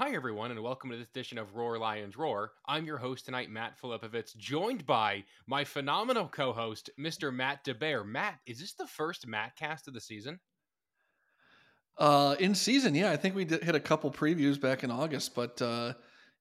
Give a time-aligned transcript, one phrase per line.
[0.00, 2.52] Hi, everyone, and welcome to this edition of Roar Lions Roar.
[2.66, 7.30] I'm your host tonight, Matt Filipovitz, joined by my phenomenal co host, Mr.
[7.30, 8.06] Matt DeBear.
[8.06, 10.40] Matt, is this the first Matt cast of the season?
[11.98, 15.34] Uh, in season, yeah, I think we did hit a couple previews back in August,
[15.34, 15.92] but uh,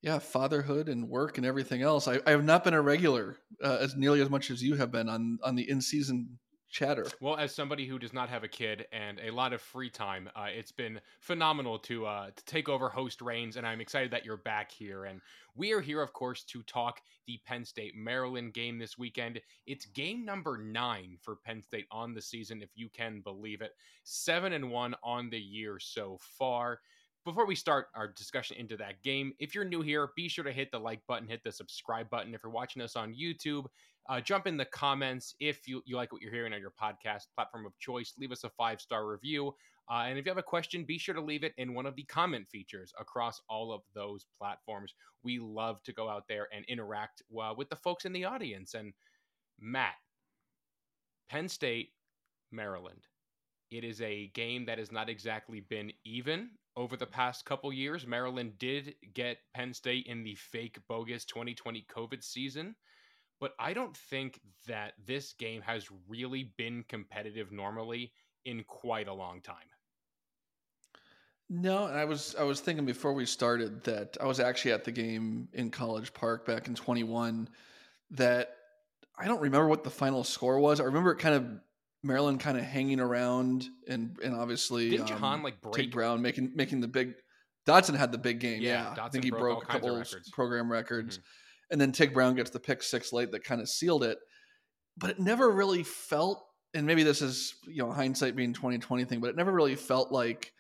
[0.02, 2.08] yeah, fatherhood and work and everything else.
[2.08, 4.90] I, I have not been a regular uh, as nearly as much as you have
[4.90, 6.40] been on on the in season
[6.70, 7.06] chatter.
[7.20, 10.30] Well, as somebody who does not have a kid and a lot of free time,
[10.36, 14.26] uh, it's been phenomenal to uh, to take over host reigns, and I'm excited that
[14.26, 15.06] you're back here.
[15.06, 15.22] And
[15.56, 19.42] we are here, of course, to talk the Penn State Maryland game this weekend.
[19.66, 23.74] It's game number nine for Penn State on the season, if you can believe it.
[24.04, 26.80] Seven and one on the year so far
[27.26, 30.52] before we start our discussion into that game, if you're new here, be sure to
[30.52, 32.34] hit the like button, hit the subscribe button.
[32.34, 33.66] If you're watching us on YouTube,
[34.08, 37.26] uh, jump in the comments if you, you like what you're hearing on your podcast
[37.36, 38.14] platform of choice.
[38.18, 39.54] Leave us a five star review.
[39.92, 41.96] Uh, and if you have a question, be sure to leave it in one of
[41.96, 44.94] the comment features across all of those platforms.
[45.24, 48.76] We love to go out there and interact uh, with the folks in the audience.
[48.76, 48.94] And
[49.60, 49.96] Matt,
[51.30, 51.90] Penn State,
[52.52, 53.02] Maryland.
[53.72, 58.08] It is a game that has not exactly been even over the past couple years.
[58.08, 62.76] Maryland did get Penn State in the fake bogus 2020 COVID season
[63.40, 68.12] but I don't think that this game has really been competitive normally
[68.46, 69.56] in quite a long time.
[71.50, 74.92] No, I was I was thinking before we started that I was actually at the
[74.92, 77.50] game in College Park back in 21
[78.12, 78.56] that
[79.18, 80.80] I don't remember what the final score was.
[80.80, 81.46] I remember it kind of
[82.04, 86.22] Maryland kind of hanging around and and obviously did um, Jahan like break Tig Brown
[86.22, 87.14] making making the big
[87.68, 88.62] Dotson had the big game.
[88.62, 89.04] Yeah, yeah.
[89.04, 91.18] I think he broke, broke a couple program records.
[91.18, 91.26] Mm-hmm
[91.70, 94.18] and then Tig Brown gets the pick six late that kind of sealed it.
[94.98, 99.06] But it never really felt, and maybe this is you know hindsight being twenty twenty
[99.06, 100.52] thing, but it never really felt like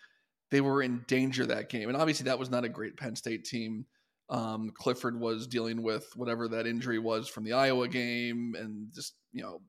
[0.51, 1.89] they were in danger that game.
[1.89, 3.85] And obviously, that was not a great Penn State team.
[4.29, 9.15] Um, Clifford was dealing with whatever that injury was from the Iowa game, and just
[9.33, 9.61] you know,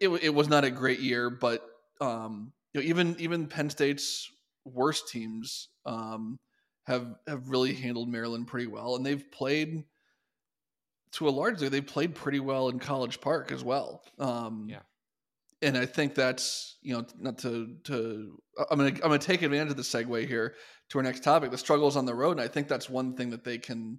[0.00, 1.30] it, it was not a great year.
[1.30, 1.62] But
[2.00, 4.30] um, you know, even even Penn State's
[4.64, 6.38] worst teams um,
[6.84, 9.84] have have really handled Maryland pretty well, and they've played
[11.12, 14.02] to a large degree, they played pretty well in College Park as well.
[14.18, 14.80] Um, yeah,
[15.62, 18.40] and I think that's you know not to to
[18.70, 20.54] I'm gonna I'm gonna take advantage of the segue here
[20.90, 23.30] to our next topic, the struggles on the road, and I think that's one thing
[23.30, 23.98] that they can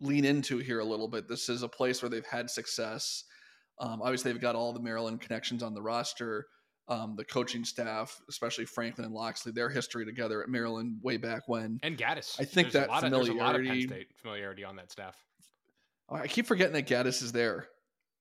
[0.00, 1.28] lean into here a little bit.
[1.28, 3.24] This is a place where they've had success.
[3.78, 6.46] Um, obviously, they've got all the Maryland connections on the roster.
[6.88, 11.42] Um, the coaching staff, especially Franklin and Locksley, their history together at Maryland way back
[11.48, 12.40] when, and Gattis.
[12.40, 15.16] I think there's that familiarity, of, penn state familiarity on that staff.
[16.08, 17.66] I keep forgetting that Gattis is there.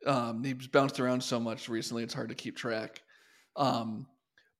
[0.08, 3.04] Um, he's bounced around so much recently; it's hard to keep track.
[3.56, 4.08] Um,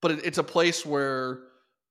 [0.04, 1.40] but it, it's a place where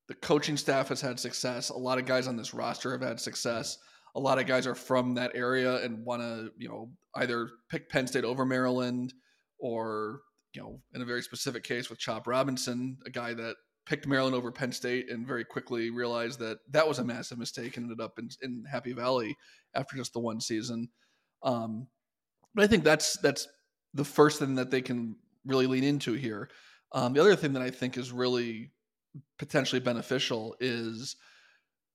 [0.07, 1.71] the coaching staff has had success.
[1.71, 3.79] A lot of guys on this roster have had success.
[4.17, 7.89] A lot of guys are from that area and want to, you know, either pick
[7.89, 9.13] Penn State over Maryland,
[9.59, 10.21] or
[10.55, 14.35] you know, in a very specific case with Chop Robinson, a guy that picked Maryland
[14.35, 18.01] over Penn State and very quickly realized that that was a massive mistake and ended
[18.01, 19.37] up in, in Happy Valley
[19.75, 20.89] after just the one season.
[21.43, 21.89] Um,
[22.55, 23.49] but I think that's that's
[23.93, 26.49] the first thing that they can really lean into here.
[26.93, 28.71] Um, the other thing that I think is really
[29.39, 31.17] potentially beneficial is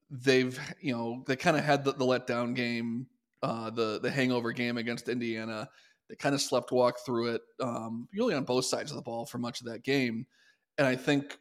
[0.09, 3.08] they've you know they kind of had the, the letdown game,
[3.44, 5.70] uh, the the hangover game against Indiana.
[6.09, 9.25] They kind of slept walk through it, um, really on both sides of the ball
[9.25, 10.25] for much of that game.
[10.78, 11.38] And I think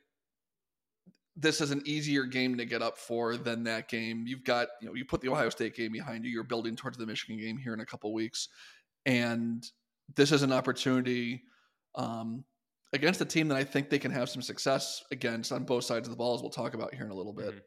[1.36, 4.26] this is an easier game to get up for than that game.
[4.26, 6.30] You've got, you know, you put the Ohio State game behind you.
[6.30, 8.48] You're building towards the Michigan game here in a couple weeks,
[9.06, 9.64] and
[10.16, 11.44] this is an opportunity
[11.94, 12.44] um,
[12.92, 16.08] against a team that I think they can have some success against on both sides
[16.08, 17.50] of the ball, as we'll talk about here in a little bit.
[17.50, 17.58] Mm-hmm.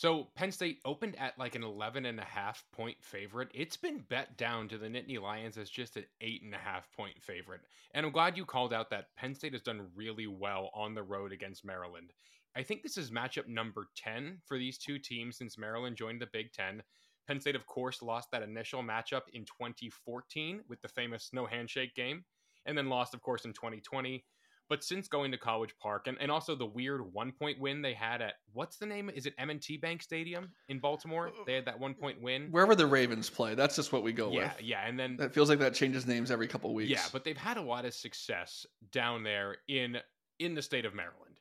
[0.00, 3.50] So Penn State opened at like an 11 and a half point favorite.
[3.52, 6.90] It's been bet down to the Nittany Lions as just an eight and a half
[6.96, 7.60] point favorite.
[7.92, 11.02] And I'm glad you called out that Penn State has done really well on the
[11.02, 12.14] road against Maryland.
[12.56, 16.28] I think this is matchup number 10 for these two teams since Maryland joined the
[16.32, 16.82] Big Ten.
[17.28, 21.94] Penn State, of course, lost that initial matchup in 2014 with the famous no handshake
[21.94, 22.24] game,
[22.64, 24.24] and then lost, of course, in 2020.
[24.70, 27.92] But since going to College Park and, and also the weird one point win they
[27.92, 29.10] had at what's the name?
[29.12, 31.28] Is it M&T Bank Stadium in Baltimore?
[31.28, 32.46] Uh, they had that one point win.
[32.52, 34.52] Wherever the Ravens play, that's just what we go yeah, with.
[34.60, 34.88] Yeah, yeah.
[34.88, 36.88] and then it feels like that changes names every couple weeks.
[36.88, 39.98] Yeah, but they've had a lot of success down there in
[40.38, 41.40] in the state of Maryland.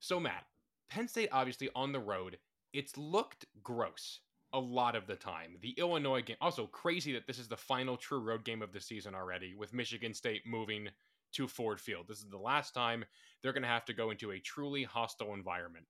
[0.00, 0.46] So, Matt,
[0.88, 2.38] Penn State obviously on the road,
[2.72, 4.20] it's looked gross
[4.54, 5.56] a lot of the time.
[5.60, 8.80] The Illinois game, also crazy that this is the final true road game of the
[8.80, 10.88] season already, with Michigan State moving
[11.32, 12.06] to Ford Field.
[12.08, 13.04] This is the last time
[13.42, 15.86] they're going to have to go into a truly hostile environment.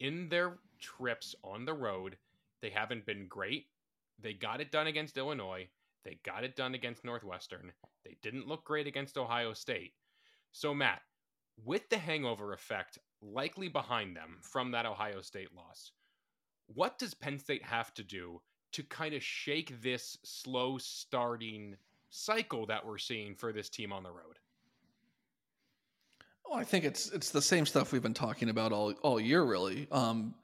[0.00, 2.18] In their trips on the road,
[2.62, 3.66] They haven't been great.
[4.20, 5.68] They got it done against Illinois.
[6.04, 7.72] They got it done against Northwestern.
[8.04, 9.94] They didn't look great against Ohio State.
[10.52, 11.02] So, Matt,
[11.64, 15.92] with the hangover effect likely behind them from that Ohio State loss,
[16.66, 18.40] what does Penn State have to do
[18.72, 21.76] to kind of shake this slow starting
[22.10, 24.38] cycle that we're seeing for this team on the road?
[26.52, 29.42] Oh, I think it's it's the same stuff we've been talking about all all year,
[29.42, 29.88] really.
[29.90, 30.34] Um,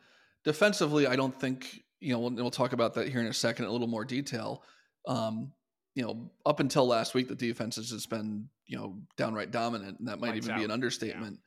[0.43, 2.20] defensively, I don't think you know.
[2.20, 4.62] We'll, we'll talk about that here in a second, in a little more detail.
[5.06, 5.52] Um,
[5.94, 9.99] you know, up until last week, the defense has just been you know downright dominant,
[9.99, 10.58] and that might Lights even out.
[10.58, 11.40] be an understatement.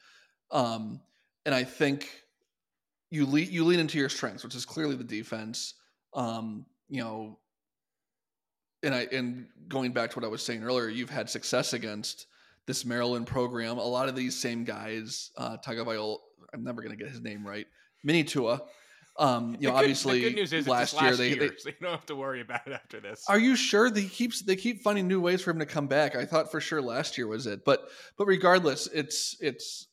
[0.52, 1.02] Um,
[1.46, 2.08] and I think
[3.10, 5.74] you lean you lean into your strengths, which is clearly the defense.
[6.14, 7.40] Um, you know,
[8.84, 12.28] and I and going back to what I was saying earlier, you've had success against
[12.68, 13.78] this Maryland program.
[13.78, 16.18] A lot of these same guys, uh, Tagovailoa,
[16.54, 17.66] I'm never going to get his name right.
[18.04, 18.62] Mini Tua.
[19.20, 21.40] Um, you know, good- obviously the good news is last, it's year last they, year,
[21.40, 23.26] they so you don't have to worry about it after this.
[23.28, 26.16] are you sure they keeps they keep finding new ways for him to come back?
[26.16, 29.88] I thought for sure last year was it, but but regardless, it's it's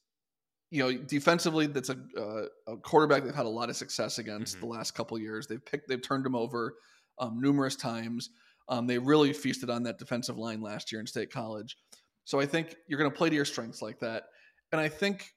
[0.70, 4.56] you know defensively that's a uh, a quarterback they've had a lot of success against
[4.56, 4.60] Mhm.
[4.60, 5.48] the last couple years.
[5.48, 6.76] They've picked they've turned him over
[7.18, 8.30] um, numerous times.
[8.68, 11.76] Um, they really feasted on that defensive line last year in State College.
[12.28, 14.24] So I think you're going to play to your strengths like that,
[14.70, 15.32] and I think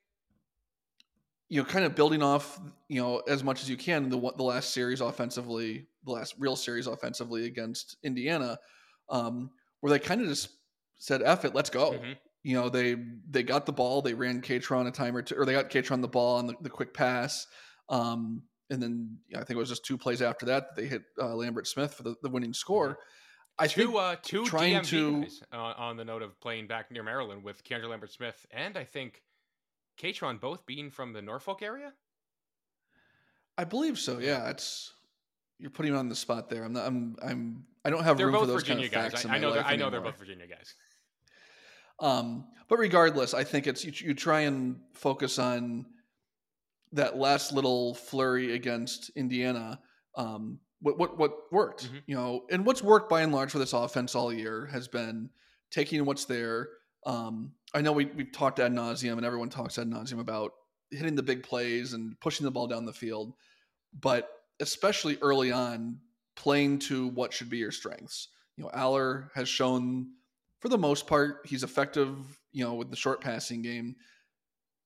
[1.48, 2.60] you know, kind of building off,
[2.90, 6.58] you know, as much as you can the the last series offensively, the last real
[6.58, 8.60] series offensively against Indiana,
[9.08, 10.50] um, where they kind of just
[10.98, 12.18] said, "F it, let's go." Mhm.
[12.44, 12.98] You know, they
[13.30, 16.02] they got the ball, they ran Kaytron a time or two, or they got Kaytron
[16.02, 17.48] the ball on the, the quick pass,
[17.88, 20.82] um, and then you know, I think it was just two plays after that that
[20.82, 22.98] they hit uh, Lambert Smith for the, the winning score.
[23.59, 26.68] I two think uh, two trying DMV to- guys uh, on the note of playing
[26.68, 29.21] back near Maryland with Keandre Lambert Smith and I think
[30.01, 31.94] Kaytron both being from the Norfolk area.
[33.57, 34.19] I believe so.
[34.19, 34.94] Yeah, it's
[35.59, 36.63] you're putting me on the spot there.
[36.63, 36.88] I'm not.
[36.88, 37.15] I'm.
[37.24, 37.65] I'm.
[37.86, 39.21] I don't have They're room for those Virginia kind of guys.
[39.21, 39.54] facts I, I know.
[39.54, 40.74] I know they're both Virginia guys.
[42.00, 45.86] Um, but regardless, I think it's you, you try and focus on
[46.94, 49.80] that last little flurry against Indiana.
[50.15, 52.01] Um, what what what worked, Mhm.
[52.07, 55.30] you know, and what's worked by and large for this offense all year has been
[55.69, 56.69] taking what's there.
[57.06, 60.51] Um, I know we we've talked ad nauseum, and everyone talks ad nauseum about
[60.89, 63.33] hitting the big plays and pushing the ball down the field,
[63.94, 64.30] but
[64.60, 66.00] especially early on,
[66.36, 68.28] playing to what should be your strengths.
[68.57, 70.12] You know, Allar has shown
[70.60, 73.95] for the most part, he's effective, you know, with the short passing game.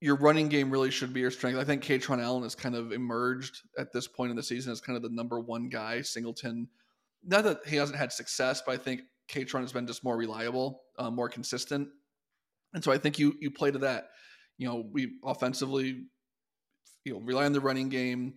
[0.01, 1.57] Your running game really should be your strength.
[1.57, 4.81] I think Kaytron Allen has kind of emerged at this point in the season as
[4.81, 6.01] kind of the number one guy.
[6.01, 6.67] Singleton,
[7.23, 10.81] not that he hasn't had success, but I think Kaytron has been just more reliable,
[10.97, 11.87] uh, more consistent.
[12.73, 14.09] And so I think you you play to that.
[14.57, 16.03] You know, we offensively,
[17.03, 18.35] you know, rely on the running game.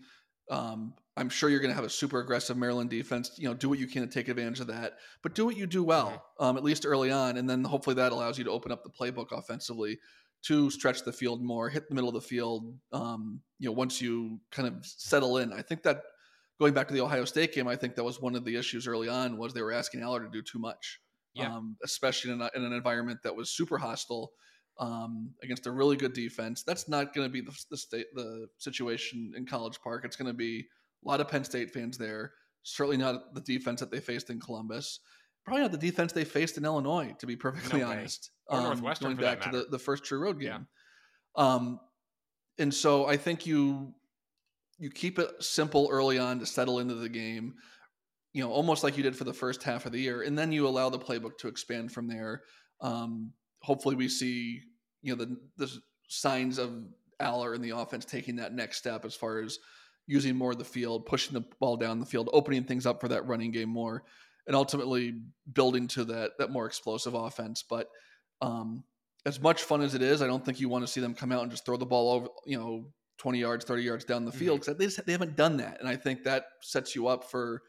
[0.50, 3.32] Um, I'm sure you're going to have a super aggressive Maryland defense.
[3.36, 5.66] You know, do what you can to take advantage of that, but do what you
[5.66, 8.70] do well, um, at least early on, and then hopefully that allows you to open
[8.70, 9.98] up the playbook offensively
[10.44, 12.74] to stretch the field more, hit the middle of the field.
[12.92, 16.02] Um, you know, once you kind of settle in, I think that
[16.60, 18.86] going back to the Ohio State game, I think that was one of the issues
[18.86, 21.00] early on was they were asking Allar to do too much,
[21.34, 21.54] Yeah.
[21.54, 24.32] um, especially in, a, in an environment that was super hostile
[24.78, 26.62] um, against a really good defense.
[26.62, 30.04] That's not going to be the, the state the situation in College Park.
[30.04, 30.66] It's going to be
[31.04, 32.32] a lot of Penn State fans there.
[32.62, 35.00] Certainly not the defense that they faced in Columbus.
[35.48, 38.30] Probably not the defense they faced in Illinois, to be perfectly No honest.
[38.46, 40.58] Or Northwestern, going back to the, the first true road Yeah.
[40.58, 40.66] game.
[41.36, 41.80] Um,
[42.58, 43.94] and so I think you
[44.78, 47.54] you keep it simple early on to settle into the game.
[48.32, 50.52] You know, almost like you did for the first half of the year, and then
[50.52, 52.42] you allow the playbook to expand from there.
[52.80, 54.60] Um, hopefully, we see
[55.02, 55.72] you know the the
[56.08, 56.84] signs of
[57.20, 59.58] Allar in the offense taking that next step as far as
[60.06, 63.08] using more of the field, pushing the ball down the field, opening things up for
[63.08, 64.04] that running game more,
[64.48, 65.14] and ultimately
[65.52, 67.62] building to that that more explosive offense.
[67.62, 67.88] But
[68.40, 68.82] um,
[69.24, 71.30] as much fun as it is, I don't think you want to see them come
[71.30, 72.86] out and just throw the ball over, you know,
[73.18, 75.78] 20 yards, 30 yards down the field because they, just- they haven't done that.
[75.80, 77.62] And I think that sets you up for,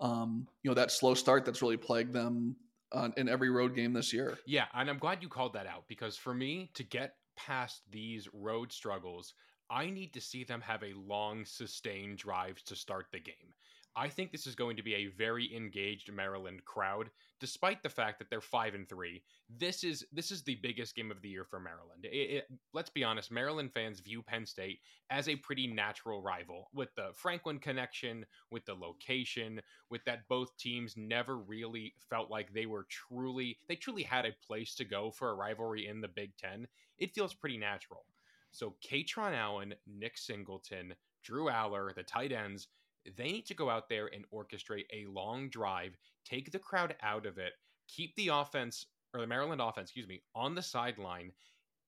[0.00, 2.56] um, you know, that slow start that's really plagued them
[2.92, 4.36] on, in every road game this year.
[4.46, 8.28] Yeah, and I'm glad you called that out because for me to get past these
[8.32, 9.34] road struggles,
[9.70, 13.52] I need to see them have a long, sustained drive to start the game.
[13.96, 18.18] I think this is going to be a very engaged Maryland crowd, despite the fact
[18.18, 19.22] that they're five and three.
[19.48, 22.04] This is this is the biggest game of the year for Maryland.
[22.04, 26.70] It, it, let's be honest, Maryland fans view Penn State as a pretty natural rival
[26.74, 29.60] with the Franklin connection, with the location,
[29.90, 34.34] with that both teams never really felt like they were truly they truly had a
[34.44, 36.66] place to go for a rivalry in the Big Ten.
[36.98, 38.04] It feels pretty natural.
[38.50, 42.68] So Kaytron Allen, Nick Singleton, Drew Allar, the tight ends,
[43.16, 47.26] They need to go out there and orchestrate a long drive, take the crowd out
[47.26, 47.52] of it,
[47.88, 51.32] keep the offense or the Maryland offense, excuse me, on the sideline.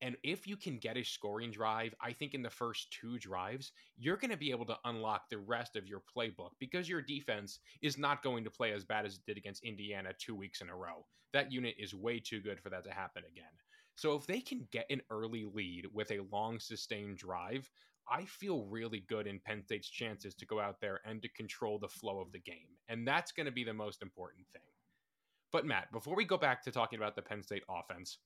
[0.01, 3.71] And if you can get a scoring drive, I think in the first two drives,
[3.97, 7.59] you're going to be able to unlock the rest of your playbook because your defense
[7.81, 10.69] is not going to play as bad as it did against Indiana two weeks in
[10.69, 11.05] a row.
[11.33, 13.45] That unit is way too good for that to happen again.
[13.95, 17.69] So if they can get an early lead with a long sustained drive,
[18.09, 21.77] I feel really good in Penn State's chances to go out there and to control
[21.79, 22.77] the flow of the game.
[22.87, 24.61] And that's going to be the most important thing.
[25.51, 28.19] But Matt, before we go back to talking about the Penn State offense,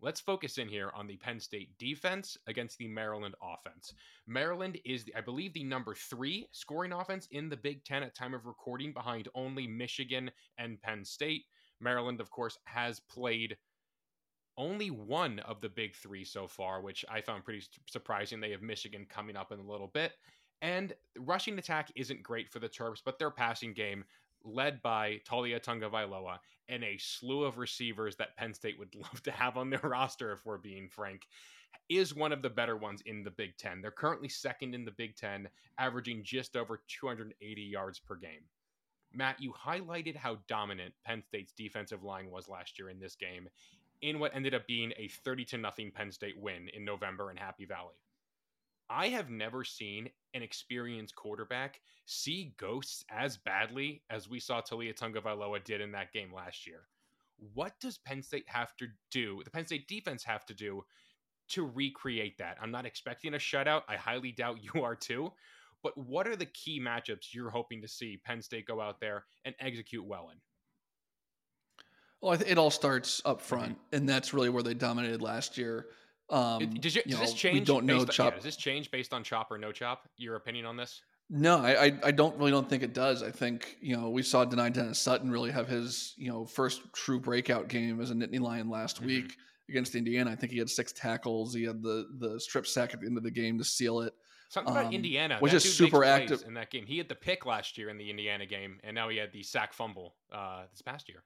[0.00, 3.94] let's focus in here on the Penn State defense against the Maryland offense.
[4.26, 8.14] Maryland is, the, I believe, the number three scoring offense in the Big Ten at
[8.14, 11.44] time of recording, behind only Michigan and Penn State.
[11.80, 13.56] Maryland, of course, has played
[14.56, 18.40] only one of the big three so far, which I found pretty surprising.
[18.40, 20.12] They have Michigan coming up in a little bit.
[20.60, 24.04] And rushing attack isn't great for the Terps, but their passing game
[24.44, 29.30] led by Taulia Tagovailoa and a slew of receivers that Penn State would love to
[29.30, 31.26] have on their roster, if we're being frank,
[31.88, 33.80] is one of the better ones in the Big Ten.
[33.80, 38.44] They're currently second in the Big Ten, averaging just over 280 yards per game.
[39.14, 43.48] Matt, you highlighted how dominant Penn State's defensive line was last year in this game,
[44.02, 47.36] in what ended up being a 30 to nothing Penn State win in November in
[47.36, 47.94] Happy Valley.
[48.90, 54.94] I have never seen an experienced quarterback see ghosts as badly as we saw Taulia
[54.94, 56.80] Tagovailoa did in that game last year.
[57.54, 59.40] What does Penn State have to do?
[59.44, 60.84] The Penn State defense have to do
[61.48, 62.58] to recreate that.
[62.60, 63.82] I'm not expecting a shutout.
[63.88, 65.32] I highly doubt you are too.
[65.82, 69.24] But what are the key matchups you're hoping to see Penn State go out there
[69.44, 70.38] and execute well in?
[72.22, 73.96] Well, it all starts up front, mm-hmm.
[73.96, 75.86] and that's really where they dominated last year.
[76.30, 77.58] Um, does, you, does know, this change?
[77.58, 78.04] We don't know.
[78.04, 78.32] chop.
[78.32, 80.08] Yeah, does this change based on chop or no chop?
[80.16, 81.02] Your opinion on this?
[81.28, 83.22] No, I, I, don't really don't think it does.
[83.22, 86.82] I think you know we saw Dani Dennis Sutton really have his you know first
[86.92, 89.06] true breakout game as a Nittany Lion last mm-hmm.
[89.06, 89.36] week
[89.68, 90.30] against Indiana.
[90.30, 91.54] I think he had six tackles.
[91.54, 94.12] He had the the strip sack at the end of the game to seal it.
[94.48, 96.84] Something about um, Indiana was just super active in that game.
[96.86, 99.42] He had the pick last year in the Indiana game, and now he had the
[99.42, 101.22] sack fumble uh, this past year.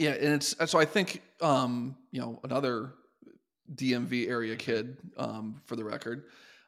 [0.00, 2.94] Yeah, and it's so I think um, you know another
[3.74, 6.24] DMV area kid, um, for the record.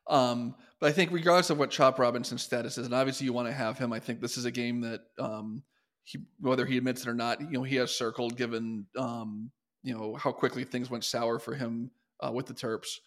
[0.07, 3.49] Um, but I think regardless of what Chop Robinson's status is, and obviously you want
[3.49, 5.63] to have him, I think this is a game that um,
[6.05, 9.51] he, whether he admits it or not, you know, he has circled given um,
[9.83, 12.99] you know how quickly things went sour for him uh, with the Terps.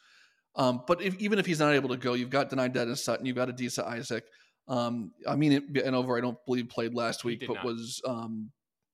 [0.55, 3.27] Um, but if, even if he's not able to go, you've got Dani Dennis Sutton,
[3.27, 4.23] you've got Adisa Isaac.
[4.67, 7.65] Um, I mean, it, and over, I don't believe played last week, but not.
[7.65, 8.49] was um,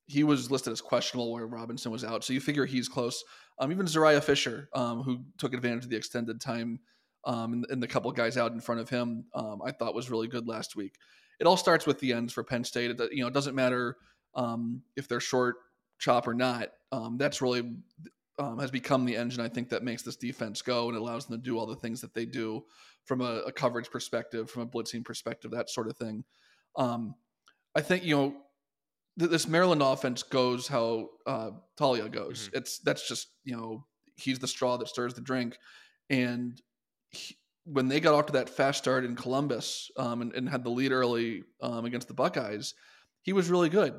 [0.06, 2.24] he was listed as questionable where Robinson was out.
[2.24, 3.22] So you figure he's close.
[3.58, 6.80] Um, even Zuriah Fisher, um, who took advantage of the extended time
[7.24, 10.10] um, and, and, the couple guys out in front of him, um, I thought was
[10.10, 10.96] really good last week.
[11.38, 12.90] It all starts with the ends for Penn State.
[12.90, 13.96] It, you know, it doesn't matter
[14.34, 15.56] um, if they're short
[15.98, 16.70] chop or not.
[16.90, 17.76] Um, that's really
[18.58, 21.42] has become the engine I think that makes this defense go and allows them to
[21.44, 22.64] do all the things that they do
[23.04, 26.24] from a, a coverage perspective, from a blitzing perspective, that sort of thing.
[27.74, 28.34] I think you know
[29.16, 32.46] this Maryland offense goes how uh, Taulia goes.
[32.46, 32.58] Mm-hmm.
[32.58, 33.84] It's that's just you know
[34.16, 35.56] he's the straw that stirs the drink,
[36.10, 36.60] and
[37.10, 40.64] he, when they got off to that fast start in Columbus um, and, and, had
[40.64, 42.74] the lead early um, against the Buckeyes,
[43.22, 43.94] he was really good.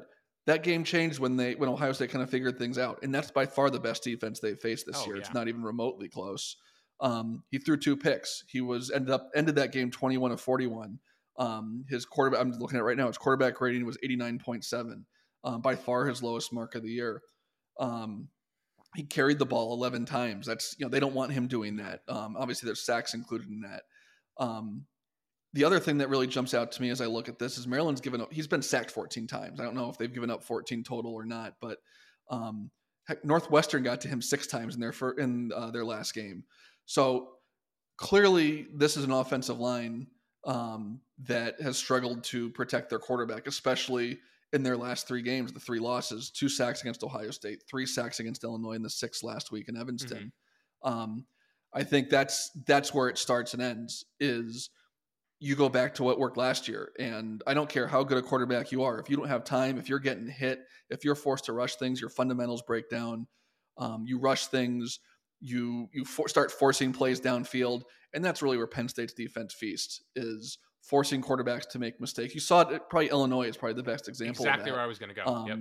[0.47, 3.31] That game changed when they when Ohio State kind of figured things out, and that's
[3.31, 5.15] by far the best defense they've faced this oh, year.
[5.15, 5.21] Yeah.
[5.21, 6.57] It's not even remotely close.
[6.99, 8.43] Um, he threw two picks.
[8.47, 10.99] He was ended up ended that game twenty one of forty one.
[11.37, 15.03] Um, his quarterback, I'm looking at right now, his quarterback rating was 89.7,
[15.43, 17.21] um, by far his lowest mark of the year.
[17.79, 18.29] Um,
[18.95, 20.45] he carried the ball 11 times.
[20.45, 22.01] That's, you know, they don't want him doing that.
[22.07, 23.83] Um, obviously, there's sacks included in that.
[24.37, 24.85] Um,
[25.53, 27.67] the other thing that really jumps out to me as I look at this is
[27.67, 29.59] Maryland's given up, he's been sacked 14 times.
[29.59, 31.77] I don't know if they've given up 14 total or not, but
[32.29, 32.71] um,
[33.07, 36.43] heck, Northwestern got to him six times in their, fir- in uh, their last game.
[36.85, 37.29] So
[37.97, 40.07] clearly, this is an offensive line
[40.45, 44.19] um, that has struggled to protect their quarterback, especially
[44.51, 48.19] in their last three games, the three losses, two sacks against Ohio State, three sacks
[48.19, 50.31] against Illinois, and the six last week in Evanston.
[50.85, 50.93] Mm-hmm.
[50.93, 51.25] Um,
[51.73, 54.05] I think that's that's where it starts and ends.
[54.19, 54.69] Is
[55.39, 58.21] you go back to what worked last year, and I don't care how good a
[58.21, 58.99] quarterback you are.
[58.99, 61.99] If you don't have time, if you're getting hit, if you're forced to rush things,
[61.99, 63.27] your fundamentals break down.
[63.77, 64.99] Um, you rush things,
[65.41, 67.81] you you for, start forcing plays downfield,
[68.13, 72.35] and that's really where Penn State's defense feasts is forcing quarterbacks to make mistakes.
[72.35, 74.45] You saw it probably Illinois is probably the best example.
[74.45, 75.23] Exactly where I was going to go.
[75.25, 75.57] Um, yep.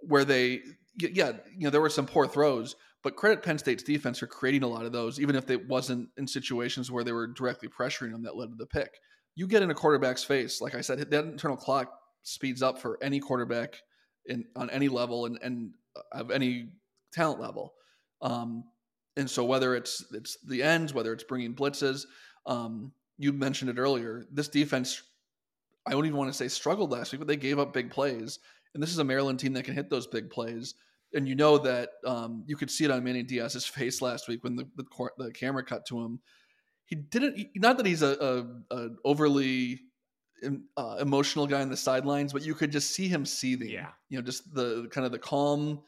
[0.00, 0.62] Where they,
[0.98, 2.74] yeah, you know, there were some poor throws,
[3.04, 6.08] but credit Penn State's defense for creating a lot of those, even if it wasn't
[6.16, 8.90] in situations where they were directly pressuring them that led to the pick.
[9.34, 10.60] you get in a quarterback's face.
[10.60, 13.76] Like I said, that internal clock speeds up for any quarterback
[14.26, 15.72] in on any level and, and
[16.12, 16.68] of any
[17.12, 17.74] talent level.
[18.20, 18.64] Um,
[19.16, 22.06] and so whether it's it's the ends, whether it's bringing blitzes,
[22.46, 24.26] um, you mentioned it earlier.
[24.30, 25.02] This defense,
[25.86, 28.38] I don't even want to say struggled last week, but they gave up big plays.
[28.74, 30.74] And this is a Maryland team that can hit those big plays.
[31.14, 34.44] And you know that um, you could see it on Manny Diaz's face last week
[34.44, 34.84] when the, the,
[35.18, 36.20] the camera cut to him.
[36.86, 37.48] He didn't.
[37.56, 39.80] Not that he's a, a, a overly
[40.76, 43.68] uh, emotional guy on the sidelines, but you could just see him seething.
[43.68, 45.80] Yeah, you know, just the kind of the calm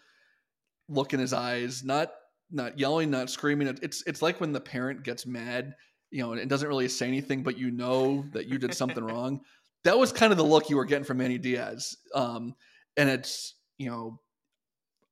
[0.89, 2.13] look in his eyes, not
[2.51, 3.69] not yelling, not screaming.
[3.83, 5.75] It's it's like when the parent gets mad,
[6.11, 9.03] you know, and it doesn't really say anything, but you know that you did something
[9.03, 9.41] wrong.
[9.85, 11.97] That was kind of the look you were getting from Manny Diaz.
[12.15, 12.55] Um,
[12.97, 14.21] and it's you know,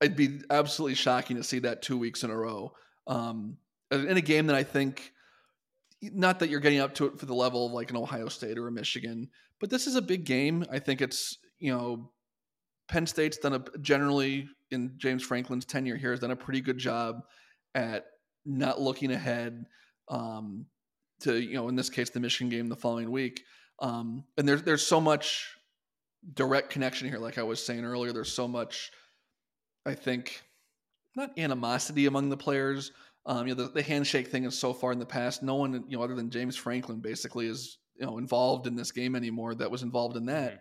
[0.00, 2.72] it'd be absolutely shocking to see that two weeks in a row.
[3.06, 3.56] Um,
[3.90, 5.12] in a game that I think,
[6.00, 8.58] not that you're getting up to it for the level of like an Ohio State
[8.58, 9.28] or a Michigan,
[9.60, 10.64] but this is a big game.
[10.70, 12.10] I think it's you know,
[12.88, 16.78] Penn State's done a generally in James Franklin's tenure here has done a pretty good
[16.78, 17.22] job
[17.74, 18.06] at
[18.44, 19.66] not looking ahead
[20.08, 20.66] um,
[21.22, 23.42] to you know in this case the Michigan game the following week.
[23.80, 25.48] Um, and there's there's so much
[26.34, 28.12] direct connection here, like I was saying earlier.
[28.12, 28.90] There's so much,
[29.84, 30.42] I think,
[31.16, 32.92] not animosity among the players.
[33.26, 35.42] Um, you know, the, the handshake thing is so far in the past.
[35.42, 38.92] No one, you know, other than James Franklin, basically is you know involved in this
[38.92, 39.54] game anymore.
[39.54, 40.52] That was involved in that.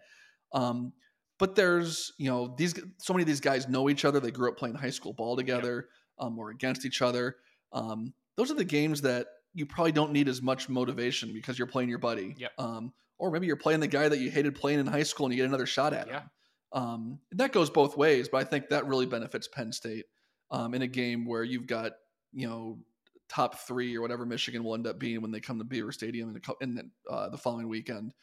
[0.54, 0.62] Mm-hmm.
[0.62, 0.94] Um,
[1.40, 4.20] but there's you know these so many of these guys know each other.
[4.20, 5.88] They grew up playing high school ball together
[6.20, 7.38] um, or against each other.
[7.74, 11.68] Um, those are the games that you probably don't need as much motivation because you're
[11.68, 12.36] playing your buddy.
[12.38, 12.52] Yep.
[12.58, 15.34] Um, or maybe you're playing the guy that you hated playing in high school and
[15.34, 16.20] you get another shot at yeah.
[16.22, 16.30] him.
[16.74, 20.06] Um, that goes both ways, but I think that really benefits Penn State
[20.50, 21.94] um, in a game where you've got
[22.32, 22.80] you know
[23.28, 26.30] top three or whatever Michigan will end up being when they come to Beaver Stadium
[26.30, 28.14] in the, in the, uh, the following weekend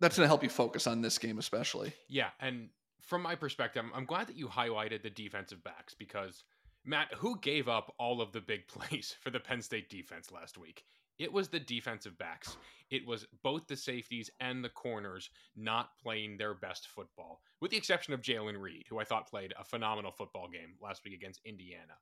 [0.00, 1.92] that's going to help you focus on this game especially.
[2.08, 2.68] Yeah, and
[3.02, 6.44] from my perspective, I'm glad that you highlighted the defensive backs because
[6.88, 10.56] Matt, who gave up all of the big plays for the Penn State defense last
[10.56, 10.84] week?
[11.18, 12.56] It was the defensive backs.
[12.90, 17.76] It was both the safeties and the corners not playing their best football, with the
[17.76, 21.42] exception of Jaylen Reed, who I thought played a phenomenal football game last week against
[21.44, 21.92] Indiana.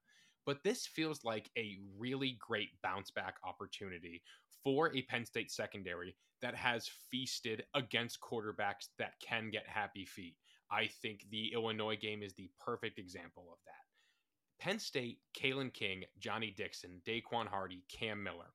[0.45, 4.23] But this feels like a really great bounce back opportunity
[4.63, 10.37] for a Penn State secondary that has feasted against quarterbacks that can get happy feet.
[10.71, 13.87] I think the Illinois game is the perfect example of that.
[14.59, 18.53] Penn State, Kalen King, Johnny Dixon, Daequan Hardy, Cam Miller.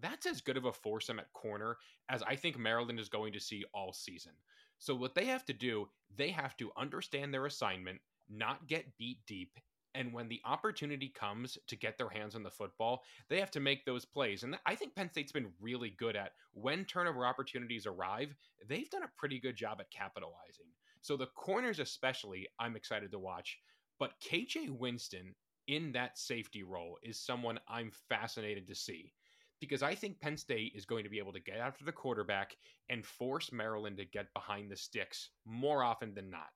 [0.00, 1.76] That's as good of a foursome at corner
[2.08, 4.32] as I think Maryland is going to see all season.
[4.78, 9.18] So, what they have to do, they have to understand their assignment, not get beat
[9.26, 9.58] deep,
[9.94, 13.60] and when the opportunity comes to get their hands on the football, they have to
[13.60, 14.42] make those plays.
[14.42, 18.34] And I think Penn State's been really good at when turnover opportunities arrive,
[18.68, 20.66] they've done a pretty good job at capitalizing.
[21.02, 23.58] So the corners, especially, I'm excited to watch.
[24.02, 25.32] But KJ Winston
[25.68, 29.12] in that safety role is someone I'm fascinated to see
[29.60, 32.56] because I think Penn State is going to be able to get after the quarterback
[32.90, 36.48] and force Maryland to get behind the sticks more often than not.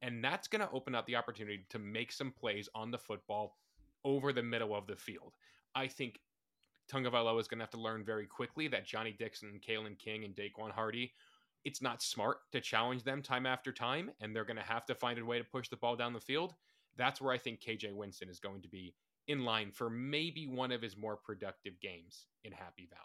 [0.00, 3.58] And that's going to open up the opportunity to make some plays on the football
[4.02, 5.34] over the middle of the field.
[5.74, 6.20] I think
[6.90, 10.34] Tagovailoa is going to have to learn very quickly that Johnny Dixon, Kalen King, and
[10.34, 11.12] Daequan Hardy,
[11.66, 14.94] it's not smart to challenge them time after time, and they're going to have to
[14.94, 16.54] find a way to push the ball down the field.
[16.96, 18.94] That's where I think KJ Winston is going to be
[19.28, 23.02] in line for maybe one of his more productive games in Happy Valley.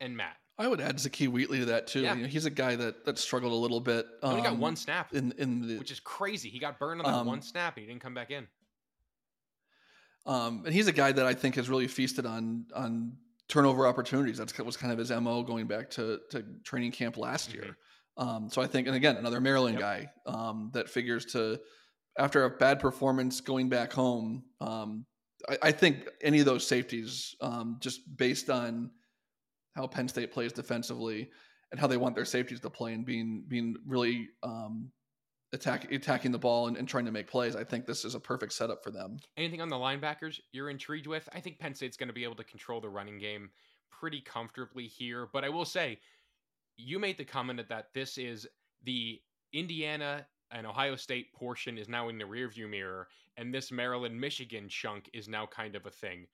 [0.00, 2.00] And Matt, I would add Zakee Wheatley to that too.
[2.00, 2.14] Yeah.
[2.14, 4.06] You know, he's a guy that that struggled a little bit.
[4.22, 6.50] Um, he got one snap in in the, which is crazy.
[6.50, 8.48] He got burned on that um, one snap and he didn't come back in.
[10.26, 13.16] Um, and he's a guy that I think has really feasted on on
[13.48, 14.38] turnover opportunities.
[14.38, 17.62] That's was kind of his mo going back to to training camp last mm-hmm.
[17.62, 17.76] year.
[18.16, 19.82] Um, so I think, and again, another Maryland yep.
[19.82, 21.60] guy um, that figures to
[22.18, 24.44] after a bad performance going back home.
[24.60, 25.06] Um,
[25.48, 28.90] I, I, think any of those safeties, um, just based on
[29.74, 31.30] how Penn State plays defensively
[31.70, 34.90] and how they want their safeties to play and being being really um,
[35.52, 37.56] attack, attacking the ball and, and, trying to make plays.
[37.56, 39.18] I think this is a perfect setup for them.
[39.36, 41.28] Anything on the linebackers you're intrigued with?
[41.34, 43.50] I think Penn State's going to be able to control the running game
[43.90, 45.28] pretty comfortably here.
[45.32, 45.98] But I will say,
[46.76, 48.46] you made the comment that this is
[48.84, 49.20] the
[49.52, 54.68] Indiana and Ohio State portion is now in the rearview mirror, and this Maryland Michigan
[54.68, 56.26] chunk is now kind of a thing.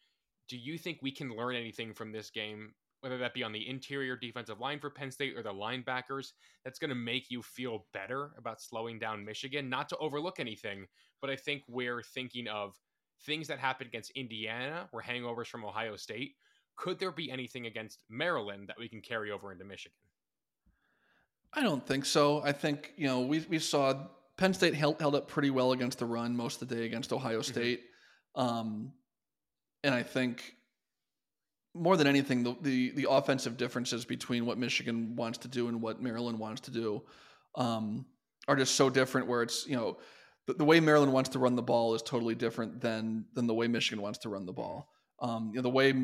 [0.48, 3.68] Do you think we can learn anything from this game whether that be on the
[3.68, 6.32] interior defensive line for Penn State or the linebackers,
[6.64, 9.68] that's going to make you feel better about slowing down Michigan.
[9.68, 10.86] Not to overlook anything,
[11.20, 12.74] but I think we're thinking of
[13.24, 16.34] things that happened against Indiana were hangovers from Ohio State.
[16.76, 19.96] Could there be anything against Maryland that we can carry over into Michigan?
[21.52, 22.42] I don't think so.
[22.42, 23.94] I think you know we we saw
[24.36, 27.12] Penn State held, held up pretty well against the run most of the day against
[27.12, 27.52] Ohio mm-hmm.
[27.52, 27.80] State,
[28.36, 28.48] mm-hmm.
[28.48, 28.92] um,
[29.82, 30.54] and I think
[31.74, 35.80] more than anything the, the, the offensive differences between what Michigan wants to do and
[35.80, 37.02] what Maryland wants to do
[37.54, 38.06] um,
[38.46, 39.26] are just so different.
[39.26, 39.98] Where it's you know
[40.46, 43.54] the, the, way Maryland wants to run the ball is totally different than than the
[43.54, 44.88] way Michigan wants to run the ball.
[45.20, 45.94] Um, you know the way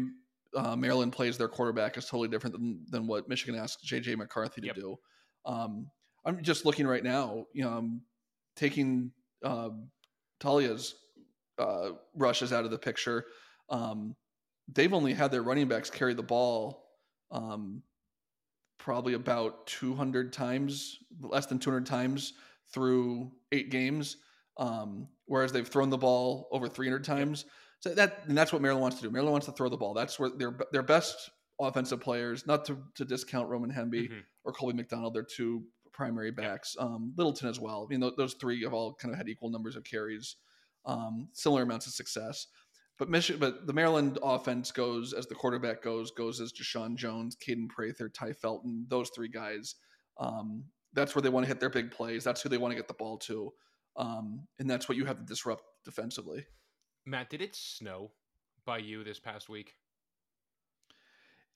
[0.57, 4.61] uh, Maryland plays their quarterback is totally different than, than what Michigan asks JJ McCarthy
[4.61, 4.77] to yep.
[4.77, 4.99] do.
[5.47, 5.91] Um,
[6.25, 8.01] I'm just looking right now, you know, I'm
[8.57, 9.11] taking
[9.45, 9.71] uh,
[10.41, 10.95] Taulia's
[11.59, 13.27] uh, rushes out of the picture.
[13.69, 14.17] Um,
[14.73, 16.85] they've only had their running backs carry the ball
[17.31, 17.83] um,
[18.79, 22.35] probably about 200 times, less than 200 times
[22.73, 24.19] through eight games,
[24.57, 27.45] um, whereas they've thrown the ball over 300 times.
[27.81, 29.11] So that and that's what Maryland wants to do.
[29.11, 29.93] Maryland wants to throw the ball.
[29.95, 34.19] That's where their their best offensive players, not to, to discount Roman Hemby mm-hmm.
[34.45, 36.77] or Colby McDonald, they're two primary backs.
[36.79, 37.87] Um, Littleton as well.
[37.87, 40.37] I mean, th- those three have all kind of had equal numbers of carries,
[40.85, 42.49] um, similar amounts of success.
[42.99, 47.37] But Michigan, but the Maryland offense goes as the quarterback goes goes as Jeshaun Jones,
[47.37, 49.77] Kaden Prather, Tai Felton, those three guys.
[50.19, 52.23] Um, that's where they want to hit their big plays.
[52.23, 53.53] That's who they want to get the ball to,
[53.97, 56.47] um, and that's what you have to disrupt defensively.
[57.05, 58.13] Matt, did it snow
[58.65, 59.75] by you this past week?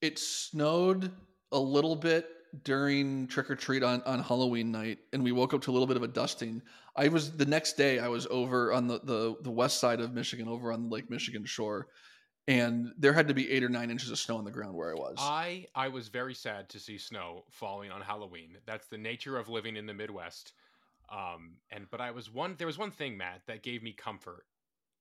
[0.00, 1.12] It snowed
[1.52, 2.28] a little bit
[2.64, 5.86] during trick or treat on, on Halloween night, and we woke up to a little
[5.86, 6.62] bit of a dusting.
[6.96, 7.98] I was the next day.
[7.98, 11.10] I was over on the the, the west side of Michigan, over on the Lake
[11.10, 11.88] Michigan shore,
[12.46, 14.90] and there had to be eight or nine inches of snow on the ground where
[14.90, 15.16] I was.
[15.18, 18.56] I I was very sad to see snow falling on Halloween.
[18.66, 20.52] That's the nature of living in the Midwest.
[21.10, 22.54] Um, and but I was one.
[22.56, 24.44] There was one thing, Matt, that gave me comfort.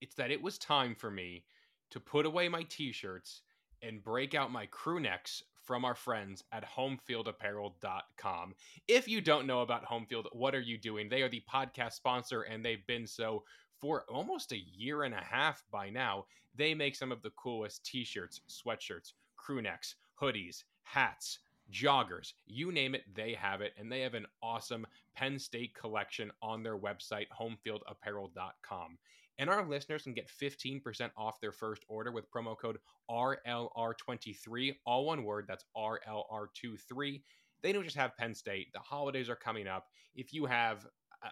[0.02, 1.44] It's that it was time for me
[1.90, 3.42] to put away my T-shirts
[3.82, 8.54] and break out my crew necks from our friends at homefieldapparel.com.
[8.88, 11.10] If you don't know about Homefield, what are you doing?
[11.10, 13.44] They are the podcast sponsor and they've been so
[13.80, 16.26] for almost a year and a half by now.
[16.56, 21.40] They make some of the coolest t shirts, sweatshirts, crew necks, hoodies, hats,
[21.72, 23.74] joggers, you name it, they have it.
[23.78, 24.86] And they have an awesome
[25.16, 28.98] Penn State collection on their website, homefieldapparel.com.
[29.40, 32.78] And our listeners can get 15% off their first order with promo code
[33.10, 37.22] RLR23, all one word, that's RLR23.
[37.64, 39.86] They don't just have Penn State, the holidays are coming up.
[40.16, 40.86] If you have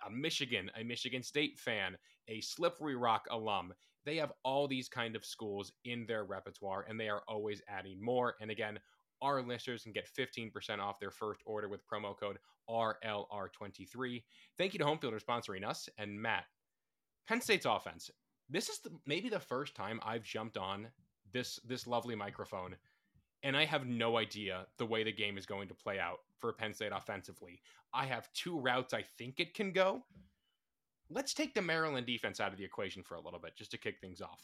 [0.06, 3.74] a Michigan, a Michigan State fan, a Slippery Rock alum,
[4.06, 8.04] they have all these kind of schools in their repertoire and they are always adding
[8.04, 8.36] more.
[8.40, 8.80] And again,
[9.22, 12.38] our listeners can get 15% off their first order with promo code
[12.70, 14.24] RLR23.
[14.58, 15.90] Thank you to Homefield for sponsoring us.
[15.98, 16.46] And Matt,
[17.28, 18.12] Penn State's offense.
[18.50, 20.88] This is the, maybe the first time I've jumped on
[21.32, 22.76] this this lovely microphone,
[23.44, 26.54] and I have no idea the way the game is going to play out for
[26.54, 27.62] Penn State offensively.
[27.94, 30.04] I have two routes I think it can go.
[31.10, 33.78] Let's take the Maryland defense out of the equation for a little bit, just to
[33.78, 34.42] kick things off.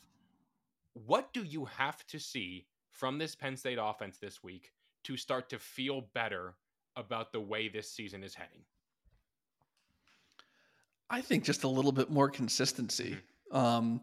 [0.93, 4.71] What do you have to see from this Penn State offense this week
[5.03, 6.55] to start to feel better
[6.95, 8.63] about the way this season is heading?
[11.11, 13.17] I think just a little bit more consistency.
[13.51, 13.57] Mm-hmm.
[13.57, 14.01] Um,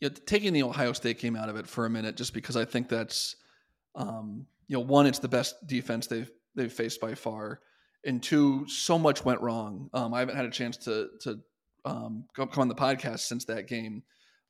[0.00, 2.56] you know, taking the Ohio State game out of it for a minute, just because
[2.56, 3.36] I think that's,
[3.94, 7.60] um, you know, one, it's the best defense they've they've faced by far,
[8.04, 9.90] and two, so much went wrong.
[9.92, 11.38] Um, I haven't had a chance to to
[11.84, 14.02] um, come on the podcast since that game,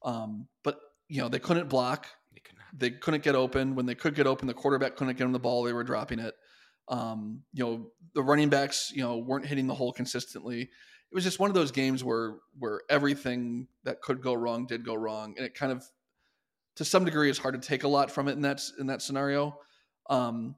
[0.05, 2.07] um, but you know, they couldn't block.
[2.33, 3.75] They, could they couldn't get open.
[3.75, 5.65] When they could get open, the quarterback couldn't get them the ball.
[5.65, 6.35] They were dropping it.
[6.89, 10.71] Um, you know, the running backs, you know, weren't hitting the hole consistently
[11.17, 14.95] was just one of those games where where everything that could go wrong did go
[14.95, 15.83] wrong, and it kind of
[16.77, 19.01] to some degree is hard to take a lot from it in that in that
[19.01, 19.59] scenario.
[20.11, 20.57] Um,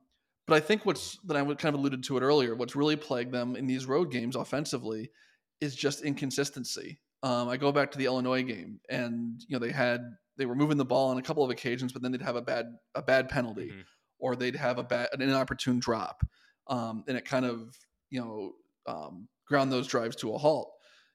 [0.48, 2.56] but I think what's that I kind of alluded to it earlier.
[2.56, 5.12] What's really plagued them in these road games offensively
[5.60, 6.98] is just inconsistency.
[7.22, 10.00] Um, I go back to the Illinois game, and you know they had
[10.38, 12.42] they were moving the ball on a couple of occasions, but then they'd have a
[12.42, 12.66] bad
[12.96, 13.80] a bad penalty, mm-hmm.
[14.18, 16.26] or they'd have a bad an inopportune drop,
[16.66, 17.78] um, and it kind of
[18.10, 18.54] you know
[18.92, 20.72] um, ground those drives to a halt.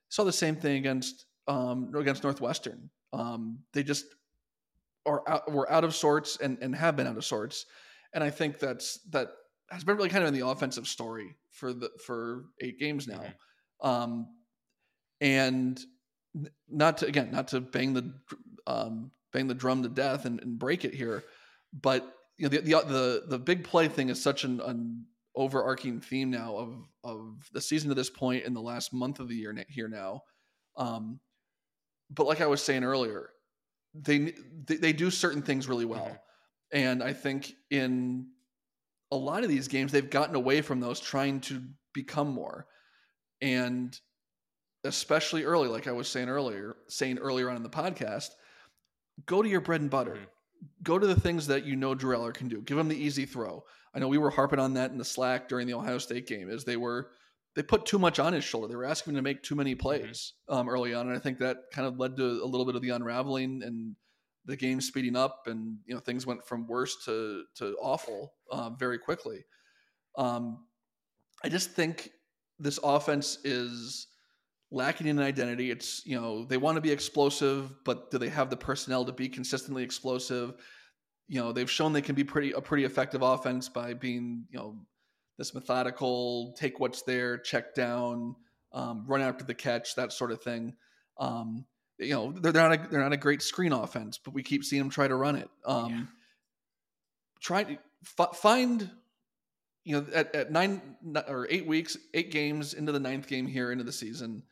[0.09, 2.89] Saw the same thing against um, against Northwestern.
[3.11, 4.05] Um, they just
[5.05, 7.65] are out, were out of sorts and, and have been out of sorts,
[8.13, 9.29] and I think that's that
[9.69, 13.23] has been really kind of in the offensive story for the for eight games now.
[13.83, 13.87] Mm-hmm.
[13.87, 14.27] Um,
[15.21, 15.79] and
[16.69, 18.13] not to again not to bang the
[18.67, 21.23] um, bang the drum to death and, and break it here,
[21.73, 25.99] but you know the the the, the big play thing is such an, an overarching
[25.99, 29.35] theme now of of the season to this point in the last month of the
[29.35, 30.21] year here now.
[30.77, 31.19] Um,
[32.09, 33.29] but like I was saying earlier,
[33.93, 34.33] they,
[34.65, 36.15] they, they do certain things really well, mm-hmm.
[36.73, 38.29] And I think in
[39.11, 41.61] a lot of these games, they've gotten away from those, trying to
[41.93, 42.65] become more.
[43.41, 43.97] And
[44.83, 48.29] especially early, like I was saying earlier, saying earlier on in the podcast,
[49.27, 50.15] go to your bread and butter.
[50.15, 50.23] Mm-hmm.
[50.81, 52.61] Go to the things that you know Drew can do.
[52.61, 53.63] Give him the easy throw.
[53.93, 56.49] I know we were harping on that in the Slack during the Ohio State game,
[56.49, 57.09] as they were
[57.55, 58.67] they put too much on his shoulder.
[58.67, 59.81] They were asking him to make too many mm-hmm.
[59.81, 60.59] plays mm-hmm.
[60.59, 62.81] um, early on, and I think that kind of led to a little bit of
[62.81, 63.95] the unraveling and
[64.45, 68.71] the game speeding up, and you know things went from worse to to awful uh,
[68.71, 69.45] very quickly.
[70.17, 70.65] Um,
[71.43, 72.09] I just think
[72.59, 74.07] this offense is
[74.71, 75.71] lacking in identity.
[75.71, 79.11] It's you know they want to be explosive, but do they have the personnel to
[79.11, 80.55] be consistently explosive?
[81.27, 84.59] You know they've shown they can be pretty a pretty effective offense by being you
[84.59, 84.77] know
[85.37, 88.35] this methodical, take what's there, check down,
[88.71, 90.75] um, run after the catch, that sort of thing.
[91.17, 91.65] Um,
[91.97, 94.63] you know they're, they're not a, they're not a great screen offense, but we keep
[94.63, 95.49] seeing them try to run it.
[95.65, 96.03] Um, yeah.
[97.39, 97.77] Try to
[98.19, 98.89] f- find
[99.83, 100.81] you know at, at nine
[101.27, 104.43] or eight weeks, eight games into the ninth game here into the season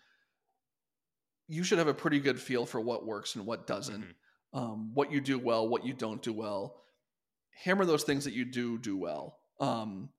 [1.51, 4.11] you should have a pretty good feel for what works and what doesn't, mm-hmm.
[4.53, 6.81] Um, what you do well, what you don't do well.
[7.63, 9.37] Hammer those things that you do do well.
[9.59, 10.09] Um,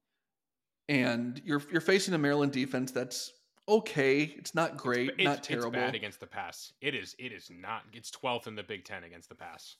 [0.89, 3.33] and you're you're facing a Maryland defense that's
[3.69, 4.23] okay.
[4.23, 5.69] It's not great, it's, not terrible.
[5.69, 6.73] It's bad against the pass.
[6.81, 7.15] It is.
[7.19, 7.83] It is not.
[7.93, 9.77] It's 12th in the Big Ten against the pass.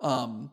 [0.00, 0.50] Um,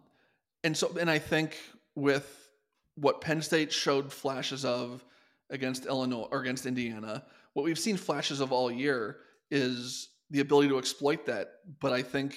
[0.63, 1.57] and so, and I think
[1.95, 2.49] with
[2.95, 5.03] what Penn State showed flashes of
[5.49, 9.17] against Illinois or against Indiana, what we've seen flashes of all year
[9.49, 11.53] is the ability to exploit that.
[11.79, 12.35] But I think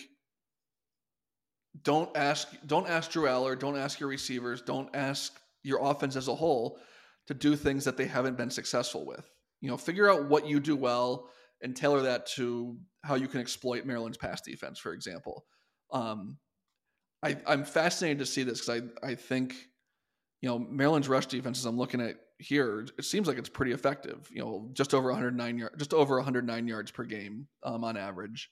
[1.82, 6.28] don't ask don't ask Drew Allar, don't ask your receivers, don't ask your offense as
[6.28, 6.78] a whole
[7.26, 9.28] to do things that they haven't been successful with.
[9.60, 11.30] You know, figure out what you do well
[11.62, 15.44] and tailor that to how you can exploit Maryland's pass defense, for example.
[15.92, 16.38] Um,
[17.22, 19.54] I, I'm fascinated to see this because I, I think,
[20.40, 23.72] you know, Maryland's rush defense, as I'm looking at here, it seems like it's pretty
[23.72, 24.28] effective.
[24.32, 28.50] You know, just over 109 yards, just over 109 yards per game um, on average.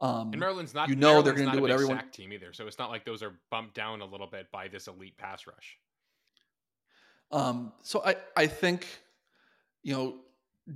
[0.00, 0.88] Um, and Maryland's not.
[0.88, 2.90] You know Maryland's they're going to do what everyone sack team either, so it's not
[2.90, 5.78] like those are bumped down a little bit by this elite pass rush.
[7.30, 8.86] Um, so I I think,
[9.82, 10.16] you know,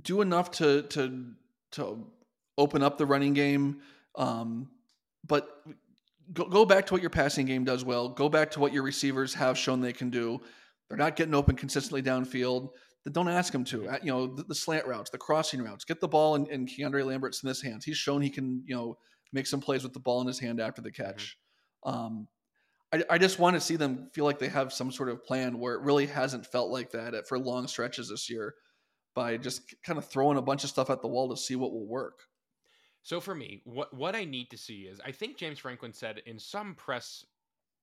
[0.01, 1.25] do enough to to
[1.71, 2.05] to
[2.57, 3.79] open up the running game,
[4.15, 4.69] um,
[5.25, 5.63] but
[6.33, 8.09] go go back to what your passing game does well.
[8.09, 10.41] Go back to what your receivers have shown they can do.
[10.89, 12.69] They're not getting open consistently downfield.
[13.03, 13.97] Then don't ask them to.
[14.01, 15.83] You know, the, the, slant routes, the crossing routes.
[15.83, 17.83] Get the ball in, in Keandre in Smith's hands.
[17.83, 18.97] He's shown he can, you know,
[19.33, 21.03] make some plays with the ball in his hand after the mm-hmm.
[21.03, 21.37] catch.
[21.85, 21.95] Mm-hmm.
[21.95, 22.27] Um,
[22.93, 25.59] I, I just want to see them feel like they have some sort of plan
[25.59, 28.55] where it really hasn't felt like that for long stretches this year
[29.15, 31.71] by just kind of throwing a bunch of stuff at the wall to see what
[31.71, 32.21] will work.
[33.01, 36.21] So for me, what what I need to see is I think James Franklin said
[36.25, 37.25] in some press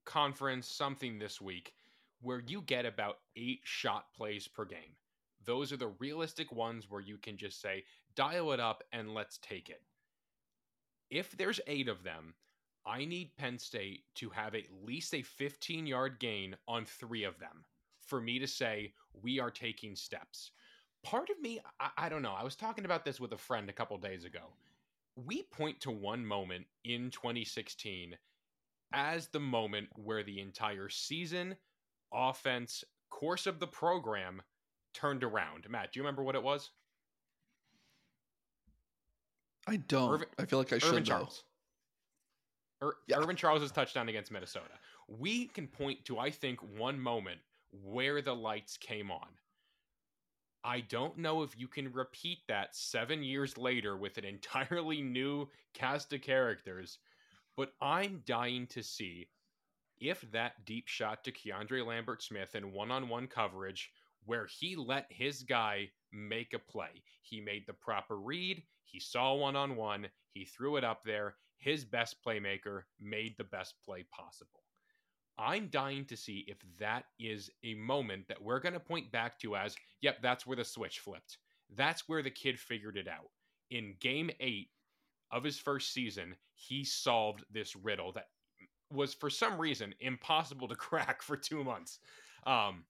[0.06, 1.74] conference something this week
[2.22, 4.96] where you get about eight shot plays per game.
[5.44, 7.84] Those are the realistic ones where you can just say,
[8.14, 9.82] dial it up and let's take it.
[11.10, 12.34] If there's eight of them,
[12.86, 17.38] I need Penn State to have at least a 15 yard gain on three of
[17.38, 17.64] them
[18.06, 18.92] for me to say,
[19.22, 20.50] we are taking steps.
[21.02, 22.34] Part of me, I, I don't know.
[22.36, 24.52] I was talking about this with a friend a couple days ago.
[25.16, 28.16] We point to one moment in 2016
[28.92, 31.56] as the moment where the entire season
[32.12, 34.42] offense course of the program
[34.92, 35.68] turned around.
[35.68, 36.70] Matt, do you remember what it was?
[39.66, 40.12] I don't.
[40.12, 41.44] Irvin, I feel like I should Irvin Charles.
[42.82, 43.18] Ir- yeah.
[43.18, 44.72] Irvin Charles' touchdown against Minnesota.
[45.08, 47.40] We can point to, I think, one moment
[47.84, 49.28] where the lights came on.
[50.62, 55.48] I don't know if you can repeat that seven years later with an entirely new
[55.74, 56.98] cast of characters,
[57.56, 59.28] but I'm dying to see
[60.00, 63.90] if that deep shot to Keandre Lambert Smith in one on one coverage
[64.24, 67.02] where he let his guy make a play.
[67.22, 71.36] He made the proper read, he saw one on one, he threw it up there.
[71.58, 74.64] His best playmaker made the best play possible.
[75.38, 79.38] I'm dying to see if that is a moment that we're going to point back
[79.40, 81.38] to as, yep, that's where the switch flipped.
[81.76, 83.30] That's where the kid figured it out.
[83.70, 84.68] In game eight
[85.30, 88.28] of his first season, he solved this riddle that
[88.92, 92.00] was for some reason impossible to crack for two months.
[92.46, 92.84] Um,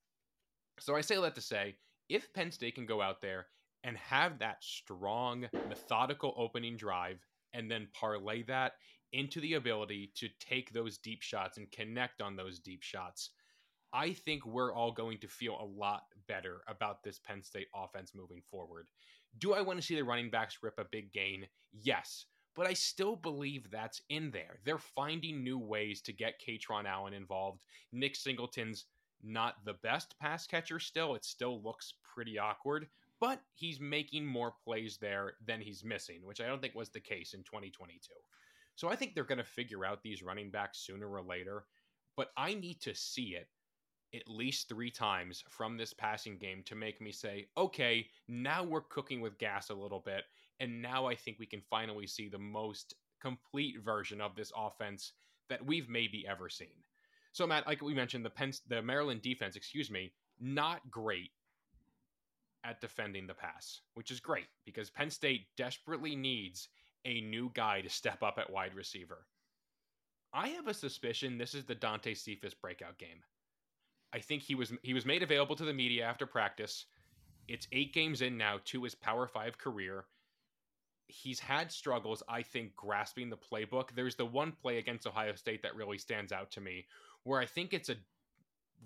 [0.79, 1.77] so I say that to say,
[2.09, 3.47] if Penn State can go out there
[3.85, 8.73] and have that strong, methodical opening drive, and then parlay that
[9.13, 13.31] into the ability to take those deep shots and connect on those deep shots,
[13.93, 18.13] I think we're all going to feel a lot better about this Penn State offense
[18.15, 18.89] moving forward.
[19.39, 21.47] Do I want to see the running backs rip a big gain?
[21.73, 22.27] Yes.
[22.57, 24.59] but I still believe that's in there.
[24.65, 27.65] They're finding new ways to get Kaytron Allen involved.
[27.93, 28.87] Nick Singleton's
[29.23, 31.15] not the best pass catcher still.
[31.15, 32.89] It still looks pretty awkward,
[33.21, 37.01] but he's making more plays there than he's missing, which I don't think was the
[37.01, 37.99] case in 2022.
[38.77, 41.65] So I think they're going to figure out these running backs sooner or later,
[42.17, 43.49] but I need to see it
[44.15, 48.81] at least three times from this passing game to make me say, okay, now we're
[48.81, 50.25] cooking with gas a little bit.
[50.59, 55.13] And now I think we can finally see the most complete version of this offense
[55.49, 56.69] that we've maybe ever seen.
[57.33, 61.31] So, Matt, like we mentioned, the Penn, the Maryland defense, excuse me, not great
[62.65, 66.69] at defending the pass, which is great because Penn State desperately needs
[67.05, 69.27] a new guy to step up at wide receiver.
[70.33, 73.23] I have a suspicion this is the Dante Cephas breakout game.
[74.13, 76.87] I think he was he was made available to the media after practice.
[77.49, 80.05] It's eight games in now to his Power Five career.
[81.07, 83.89] He's had struggles, I think, grasping the playbook.
[83.95, 86.87] There's the one play against Ohio State that really stands out to me,
[87.25, 87.97] where I think it's a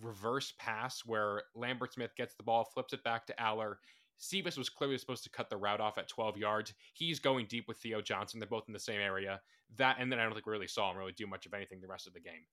[0.02, 3.76] reverse pass where Lambert Smith gets the ball, flips it back to Allar.
[4.18, 6.72] Cephas was clearly supposed to cut the route off at 12 yards.
[6.92, 8.38] He's going deep with Theo Johnson.
[8.40, 9.40] They're both in the same area.
[9.76, 11.80] That and then I don't think we really saw him really do much of anything
[11.80, 12.46] the rest of the game.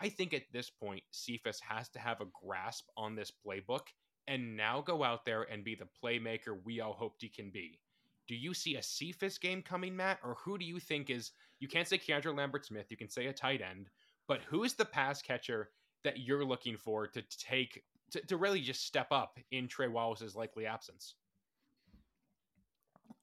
[0.00, 3.86] I think at this point, Cephas has to have a grasp on this playbook
[4.26, 7.78] and now go out there and be the playmaker we all hoped he can be.
[8.26, 10.18] Do you see a Cephas game coming, Matt?
[10.24, 13.26] Or who do you think is, you can't say Keandre Lambert Smith, you can say
[13.26, 13.90] a tight end,
[14.26, 15.68] but who is the pass catcher
[16.04, 20.34] that you're looking for to take, to, to really just step up in Trey Wallace's
[20.34, 21.14] likely absence?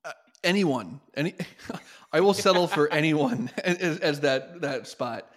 [0.04, 0.12] Uh,
[0.44, 1.36] anyone, any,
[2.12, 5.32] I will settle for anyone as, as, that that spot.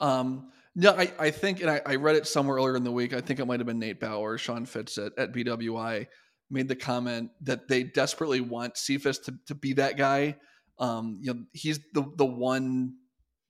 [0.00, 3.12] Um, no, I, I think, and I, I, read it somewhere earlier in the week.
[3.12, 6.06] I think it might have been Nate Bauer, Sean Fitz at, at BWI
[6.50, 10.36] made the comment that they desperately want Cephas to, to be that guy.
[10.78, 12.94] Um, you know, he's the the one,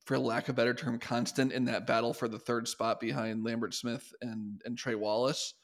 [0.04, 3.44] for lack of a better term, constant in that battle for the third spot behind
[3.44, 5.54] Lambert Smith and and Trey Wallace.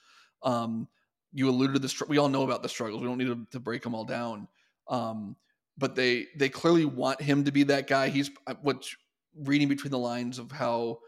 [0.42, 0.88] Um,
[1.32, 3.02] you alluded to the we all know about the struggles.
[3.02, 4.48] We don't need to, to break them all down.
[4.88, 5.36] Um,
[5.78, 8.08] but they they clearly want him to be that guy.
[8.08, 8.30] He's
[8.62, 8.96] what's
[9.36, 10.98] reading between the lines of how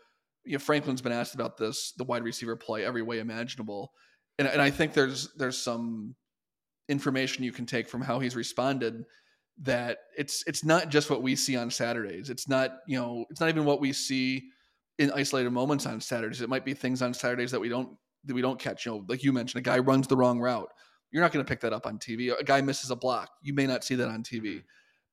[0.45, 3.93] you know, Franklin's been asked about this, the wide receiver play every way imaginable.
[4.39, 6.15] And, and I think there's there's some
[6.89, 9.05] information you can take from how he's responded
[9.61, 12.31] that it's it's not just what we see on Saturdays.
[12.31, 14.51] It's not, you know, it's not even what we see
[14.99, 16.41] in isolated moments on Saturdays.
[16.41, 18.87] It might be things on Saturdays that we don't that we don't catch.
[18.87, 20.71] You know, like you mentioned, a guy runs the wrong route.
[21.11, 22.39] You're not going to pick that up on TV.
[22.39, 23.31] A guy misses a block.
[23.43, 24.43] You may not see that on TV.
[24.43, 24.59] Mm-hmm.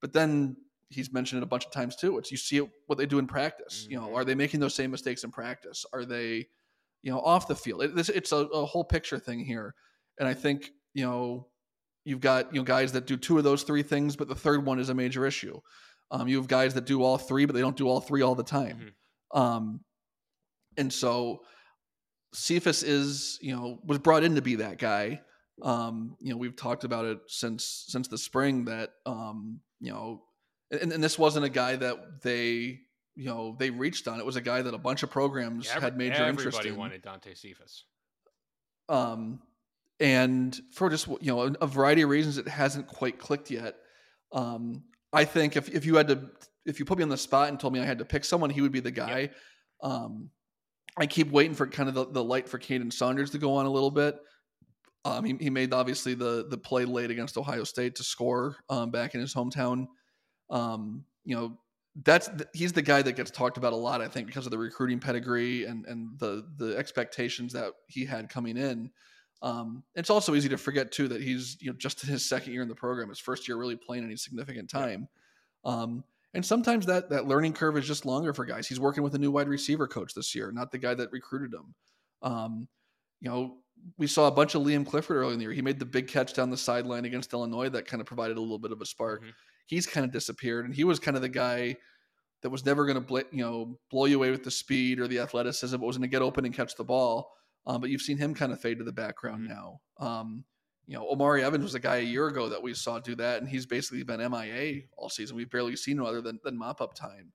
[0.02, 0.56] But then
[0.90, 2.18] he's mentioned it a bunch of times too.
[2.18, 3.86] It's you see it, what they do in practice.
[3.90, 4.30] You know, are mm-hmm.
[4.30, 5.86] they making those same mistakes in practice?
[5.94, 6.48] Are they,
[7.04, 7.84] you know, off the field?
[7.84, 9.76] It, this, it's a, a, whole picture thing here,
[10.20, 11.48] and I think you know
[12.06, 14.66] you've got you know guys that do two of those three things, but the third
[14.66, 15.60] one is a major issue.
[16.12, 18.36] Um, you have guys that do all three, but they don't do all three all
[18.36, 18.78] the time.
[18.78, 19.40] Mm-hmm.
[19.40, 19.80] Um,
[20.78, 21.42] and so
[22.34, 25.22] Cephas is you know was brought in to be that guy.
[25.62, 30.24] Um, you know, we've talked about it since since the spring that um, you know
[30.72, 32.80] and, and this wasn't a guy that they
[33.16, 34.20] you know they reached on.
[34.20, 36.68] It was a guy that a bunch of programs yeah, every, had major interest in.
[36.68, 37.86] Everybody wanted Dante Cephas.
[38.88, 39.42] Um,
[40.00, 43.76] and for just you know a, variety of reasons, it hasn't quite clicked yet.
[44.32, 44.84] Um,
[45.14, 46.30] I think if if you had to
[46.66, 48.50] if you put me on the spot and told me I had to pick someone,
[48.50, 49.20] he would be the guy.
[49.20, 49.36] Yep.
[49.82, 50.30] Um,
[50.98, 53.66] I keep waiting for kind of the, the light for Kaden Saunders to go on
[53.66, 54.18] a little bit.
[55.06, 58.92] Um, he, he made obviously the the play late against Ohio State to score um,
[58.92, 59.88] back in his hometown
[60.50, 61.58] um, you know,
[62.04, 64.58] that's he's the guy that gets talked about a lot, I think, because of the
[64.58, 68.92] recruiting pedigree and and the the expectations that he had coming in.
[69.42, 72.54] Um, it's also easy to forget too that he's you know just in his second
[72.54, 75.08] year in the program, his first year really playing any significant time.
[75.64, 78.68] Um, and sometimes that that learning curve is just longer for guys.
[78.68, 81.54] He's working with a new wide receiver coach this year, not the guy that recruited
[81.54, 81.74] him.
[82.22, 82.68] Um,
[83.22, 83.58] you know,
[83.98, 85.54] we saw a bunch of Liam Clifford early in the year.
[85.54, 88.42] He made the big catch down the sideline against Illinois that kind of provided a
[88.42, 89.22] little bit of a spark.
[89.22, 89.30] Mm-hmm
[89.70, 91.76] he's kind of disappeared, and he was kind of the guy
[92.42, 95.08] that was never going to bl- you know blow you away with the speed or
[95.08, 97.32] the athleticism, but was going to get open and catch the ball.
[97.68, 99.54] Um, but you've seen him kind of fade to the background mm-hmm.
[99.54, 99.82] now.
[100.00, 100.44] Um,
[100.88, 103.42] you know, Omari Evans was a guy a year ago that we saw do that,
[103.42, 105.36] and he's basically been MIA all season.
[105.36, 107.32] We've barely seen him other than, than mop up time.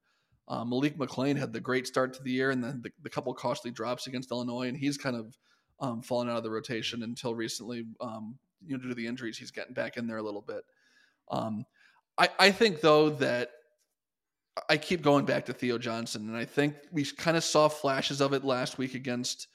[0.49, 3.33] Um, Malik McClain had the great start to the year, and then the, the couple
[3.33, 5.39] costly drops against Illinois, and he's kind of
[5.79, 7.85] um, fallen out of the rotation until recently.
[8.01, 10.65] Um, you know, due to the injuries, he's getting back in there a little bit.
[11.31, 11.65] Um,
[12.19, 13.51] I, I think though that
[14.69, 18.21] I keep going back to Theo Johnson, and I think we kind of saw flashes
[18.21, 19.49] of it last week against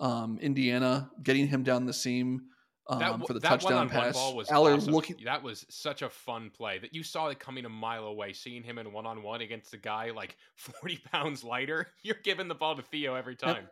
[0.00, 2.42] um, Indiana, getting him down the seam.
[2.88, 4.14] um, that, for the that touchdown pass.
[4.14, 4.92] ball was Allar awesome.
[4.92, 8.32] looking That was such a fun play that you saw it coming a mile away.
[8.32, 12.48] Seeing him in one on one against a guy like forty pounds lighter, you're giving
[12.48, 13.68] the ball to Theo every time.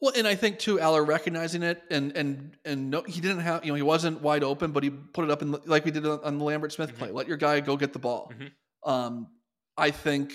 [0.00, 3.64] Well, and I think too, Allar recognizing it and and and no, he didn't have
[3.64, 6.04] you know he wasn't wide open, but he put it up in like we did
[6.06, 6.98] on the Lambert Smith Mhm.
[6.98, 7.10] play.
[7.10, 8.32] Let your guy go get the ball.
[8.34, 8.52] Mhm.
[8.90, 9.28] Um,
[9.76, 10.32] I think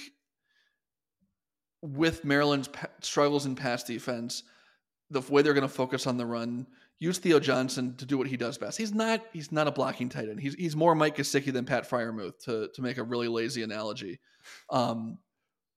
[1.82, 4.44] with Maryland's pa- struggles in pass defense,
[5.10, 6.68] the way they're going to focus on the run,
[7.00, 8.78] use Theo Johnson to do what he does best.
[8.78, 10.40] He's not he's not a blocking tight end.
[10.40, 14.20] He's he's more Mike Gesicki than Pat Freiermuth to to make a really lazy analogy.
[14.70, 15.18] Um,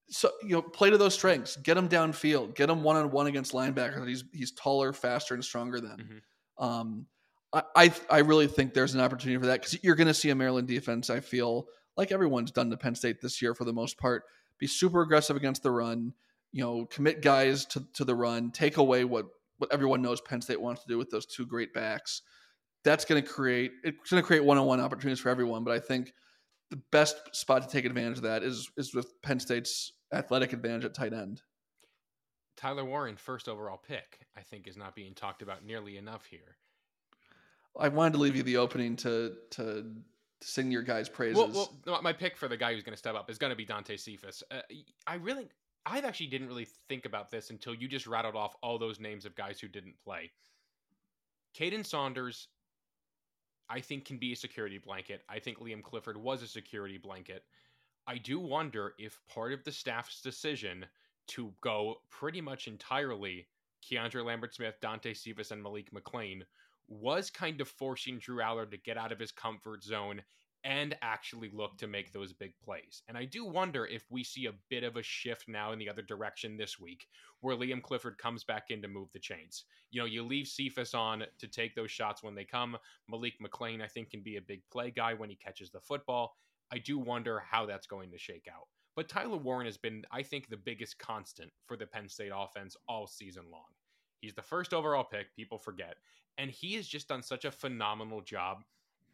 [0.09, 1.57] so you know, play to those strengths.
[1.57, 2.55] Get him downfield.
[2.55, 4.07] Get him one on one against linebackers.
[4.09, 6.23] He's he's taller, faster, and stronger than.
[6.61, 6.65] Mhm.
[6.65, 7.07] Um,
[7.53, 10.31] I, I I really think there's an opportunity for that because you're going to see
[10.31, 11.09] a Maryland defense.
[11.11, 14.25] I feel like everyone's done to Penn State this year for the most part.
[14.63, 16.15] Be super aggressive against the run.
[16.53, 18.53] You know, commit guys to to the run.
[18.53, 19.27] Take away what
[19.59, 22.23] what everyone knows Penn State wants to do with those two great backs.
[22.85, 25.65] That's going to create it's going to create one on one opportunities for everyone.
[25.65, 26.13] But I think
[26.71, 30.85] the best spot to take advantage of that is is with Penn State's athletic advantage
[30.85, 31.43] at tight end.
[32.57, 36.57] Tyler Warren, first overall pick, I think is not being talked about nearly enough here.
[37.77, 39.93] I wanted to leave you the opening to to
[40.43, 41.37] sing your guys' praises.
[41.37, 43.57] Well, well, my pick for the guy who's going to step up is going to
[43.57, 44.43] be Dante Cephas.
[44.51, 44.61] Uh,
[45.07, 45.49] I really,
[45.87, 49.25] I actually didn't really think about this until you just rattled off all those names
[49.25, 50.31] of guys who didn't play.
[51.57, 52.49] Kaden Saunders,
[53.69, 55.23] I think, can be a security blanket.
[55.29, 57.45] I think Liam Clifford was a security blanket.
[58.07, 60.87] I do wonder if part of the staff's decision
[61.29, 63.47] to go pretty much entirely
[63.83, 66.43] Keandre Lambert Smith, Dante Cephas, and Malik McClain
[66.89, 70.23] was kind of forcing Drew Allar to get out of his comfort zone
[70.65, 73.03] and actually look to make those big plays.
[73.09, 75.89] And I do wonder if we see a bit of a shift now in the
[75.89, 77.07] other direction this week,
[77.41, 79.65] where Liam Clifford comes back in to move the chains.
[79.91, 82.77] You know, you leave Cephas on to take those shots when they come.
[83.09, 86.37] Malik McClain, I think, can be a big play guy when he catches the football.
[86.73, 88.69] I do wonder how that's going to shake out.
[88.95, 92.77] But Tyler Warren has been, I think, the biggest constant for the Penn State offense
[92.89, 93.65] all season long.
[94.23, 95.97] He's the first overall pick, people forget.
[96.39, 98.63] And he has just done such a phenomenal job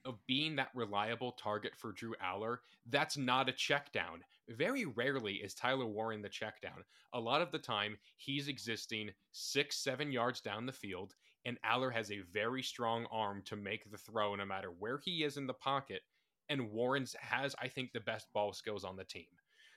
[0.05, 2.59] of being that reliable target for Drew Allar.
[2.87, 4.23] That's not a check down.
[4.51, 6.85] Very rarely is Tyler Warren the check down.
[7.15, 11.15] A lot of the time, he's existing six, seven yards down the field,
[11.47, 15.25] and Allar has a very strong arm to make the throw no matter where he
[15.25, 16.03] is in the pocket.
[16.51, 19.27] And Warren's has, I think, the best ball skills on the team.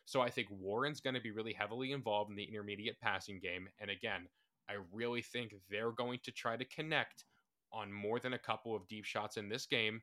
[0.05, 3.67] So I think Warren's going to be really heavily involved in the intermediate passing game.
[3.79, 4.27] And again,
[4.69, 7.25] I really think they're going to try to connect
[7.73, 10.01] on more than a couple of deep shots in this game.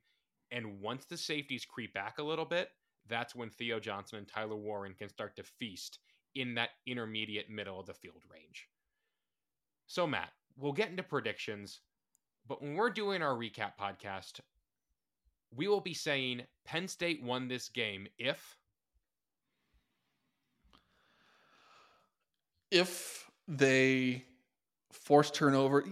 [0.50, 2.70] And once the safeties creep back a little bit,
[3.09, 5.98] that's when Theo Johnson and Tyler Warren can start to feast
[6.34, 8.68] in that intermediate middle of the field range.
[9.86, 11.80] So, Matt, we'll get into predictions,
[12.46, 14.40] but when we're doing our recap podcast,
[15.54, 18.56] we will be saying Penn State won this game if
[22.70, 24.24] if they
[24.91, 25.84] force turnover,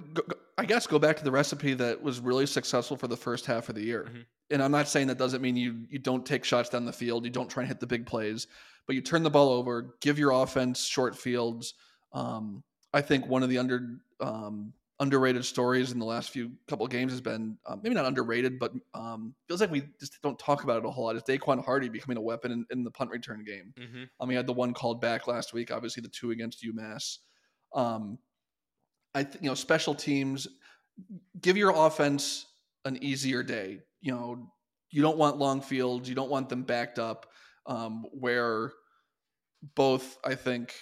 [0.58, 3.68] I guess go back to the recipe that was really successful for the first half
[3.68, 4.06] of the year.
[4.10, 4.24] Mhm.
[4.50, 7.24] And I'm not saying that doesn't mean you you don't take shots down the field,
[7.24, 8.46] you don't try and hit the big plays,
[8.86, 11.74] but you turn the ball over, give your offense short fields.
[12.12, 12.62] Um,
[12.94, 17.12] I think one of the under um, underrated stories in the last few couple games
[17.12, 20.78] has been um, maybe not underrated, but um, feels like we just don't talk about
[20.78, 21.16] it a whole lot.
[21.16, 23.74] Is Daequan Hardy becoming a weapon in, in the punt return game?
[23.78, 24.04] mm-hmm.
[24.20, 25.70] Um, he had the one called back last week.
[25.70, 27.18] Obviously, the two against UMass.
[27.74, 28.18] Um,
[29.16, 30.46] I th- you know special teams
[31.40, 32.46] give your offense
[32.84, 33.78] an easier day.
[34.02, 34.52] You know
[34.90, 36.06] you don't want long fields.
[36.08, 37.32] You don't want them backed up
[37.64, 38.72] um, where
[39.74, 40.74] both I think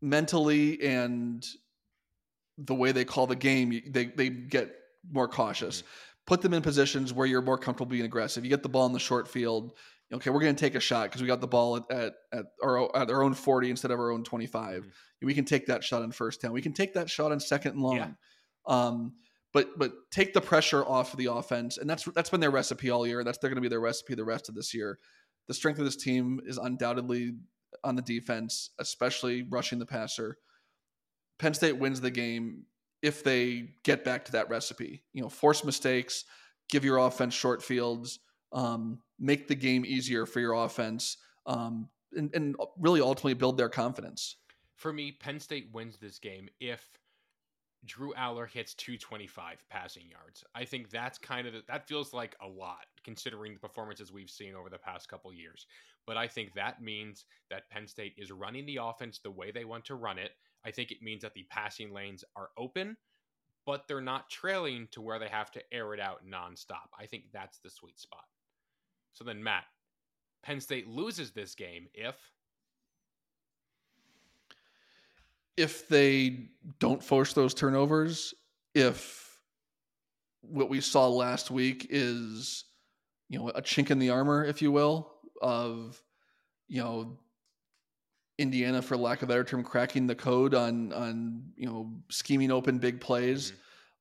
[0.00, 1.44] mentally and
[2.58, 4.72] the way they call the game they they get
[5.10, 5.78] more cautious.
[5.78, 5.88] Mm-hmm.
[6.26, 8.44] Put them in positions where you're more comfortable being aggressive.
[8.44, 9.72] You get the ball in the short field
[10.14, 12.44] okay, we're going to take a shot because we got the ball at, at, at,
[12.62, 14.84] our, at our own 40 instead of our own 25.
[14.84, 14.90] Mhm.
[15.22, 16.52] We can take that shot in first down.
[16.52, 17.96] We can take that shot in second and long.
[17.96, 18.08] Yeah.
[18.66, 19.14] Um,
[19.54, 22.90] but but take the pressure off of the offense, and that's that's been their recipe
[22.90, 23.22] all year.
[23.22, 24.98] That's they're going to be their recipe the rest of this year.
[25.46, 27.36] The strength of this team is undoubtedly
[27.84, 30.38] on the defense, especially rushing the passer.
[31.38, 32.64] Penn State wins the game
[33.00, 35.04] if they get back to that recipe.
[35.12, 36.24] You know, force mistakes,
[36.68, 38.18] give your offense short fields,
[38.52, 43.68] um, make the game easier for your offense, um, and, and really ultimately build their
[43.68, 44.36] confidence.
[44.76, 46.88] For me, Penn State wins this game if
[47.84, 50.44] Drew Aller hits 225 passing yards.
[50.54, 54.54] I think that's kind of that feels like a lot considering the performances we've seen
[54.54, 55.66] over the past couple years.
[56.06, 59.64] But I think that means that Penn State is running the offense the way they
[59.64, 60.32] want to run it.
[60.64, 62.96] I think it means that the passing lanes are open,
[63.66, 66.88] but they're not trailing to where they have to air it out nonstop.
[66.98, 68.24] I think that's the sweet spot.
[69.14, 69.64] So then, Matt,
[70.42, 72.16] Penn State loses this game if
[75.56, 76.48] if they
[76.80, 78.34] don't force those turnovers,
[78.74, 79.38] if
[80.40, 82.64] what we saw last week is,
[83.28, 86.02] you know, a chink in the armor, if you will, of,
[86.68, 87.18] you know,
[88.36, 92.50] Indiana, for lack of a better term, cracking the code on on you know scheming
[92.50, 93.52] open big plays,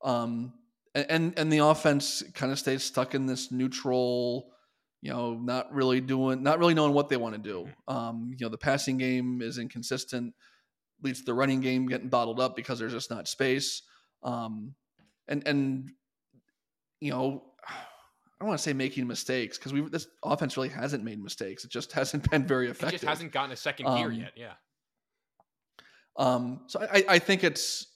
[0.04, 0.10] mm-hmm.
[0.10, 0.54] um,
[0.96, 4.53] and and the offense kind of stays stuck in this neutral,
[5.04, 7.68] you know, not really doing, not really knowing what they want to do.
[7.90, 7.94] Mm-hmm.
[7.94, 10.34] Um, you know, the passing game is inconsistent
[11.04, 13.84] leads to the running game getting bottled up because there's just not space.
[14.24, 14.76] Um,
[15.28, 15.92] and and
[17.02, 17.74] you know, I
[18.46, 21.66] don't want to say making mistakes because we this offense really hasn't made mistakes.
[21.66, 22.88] It just hasn't been very effective.
[22.88, 24.32] It just hasn't gotten a second gear um, yet.
[24.38, 24.54] Yeah.
[26.16, 26.62] Um.
[26.68, 27.88] So I I think it's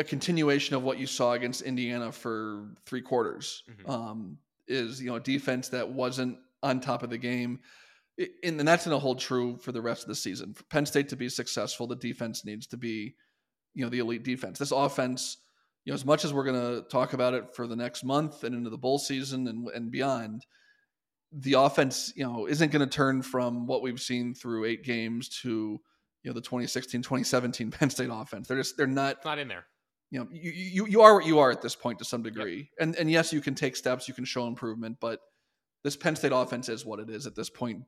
[0.00, 3.62] a continuation of what you saw against Indiana for three quarters.
[3.70, 3.90] Mm-hmm.
[3.90, 4.38] Um.
[4.68, 7.60] Is you know defense that wasn't on top of the game
[8.42, 10.54] and that's going to hold true for the rest of the season.
[10.54, 13.14] For Penn State to be successful, the defense needs to be,
[13.74, 14.58] you know, the elite defense.
[14.58, 15.36] This offense,
[15.84, 18.42] you know, as much as we're going to talk about it for the next month
[18.42, 20.46] and into the bowl season and and beyond,
[21.30, 25.28] the offense, you know, isn't going to turn from what we've seen through eight games
[25.42, 25.78] to,
[26.22, 28.48] you know, the 2016, 2017 Penn State offense.
[28.48, 29.66] They're just they're not it's not in there.
[30.10, 32.56] You know, you you, you are what you are at this point to some degree.
[32.56, 32.66] Yep.
[32.80, 35.20] And and yes, you can take steps, you can show improvement, but
[35.84, 37.82] this Penn State offense is what it is at this point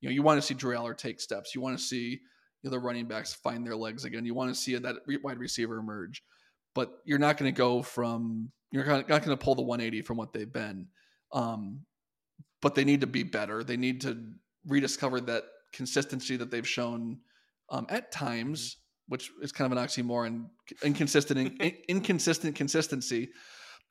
[0.00, 1.54] you know, you want to see Drew Allar take steps.
[1.54, 2.18] You want to see you
[2.64, 4.24] know, the running backs find their legs again.
[4.24, 6.22] You want to see that wide receiver emerge,
[6.74, 10.16] but you're not going to go from you're not going to pull the 180 from
[10.16, 10.86] what they've been.
[11.32, 11.80] Um,
[12.62, 13.64] but they need to be better.
[13.64, 14.16] They need to
[14.66, 15.42] rediscover that
[15.72, 17.18] consistency that they've shown
[17.68, 18.76] um, at times.
[19.10, 20.46] Which is kind of an oxymoron,
[20.82, 23.30] inconsistent, in, inconsistent consistency.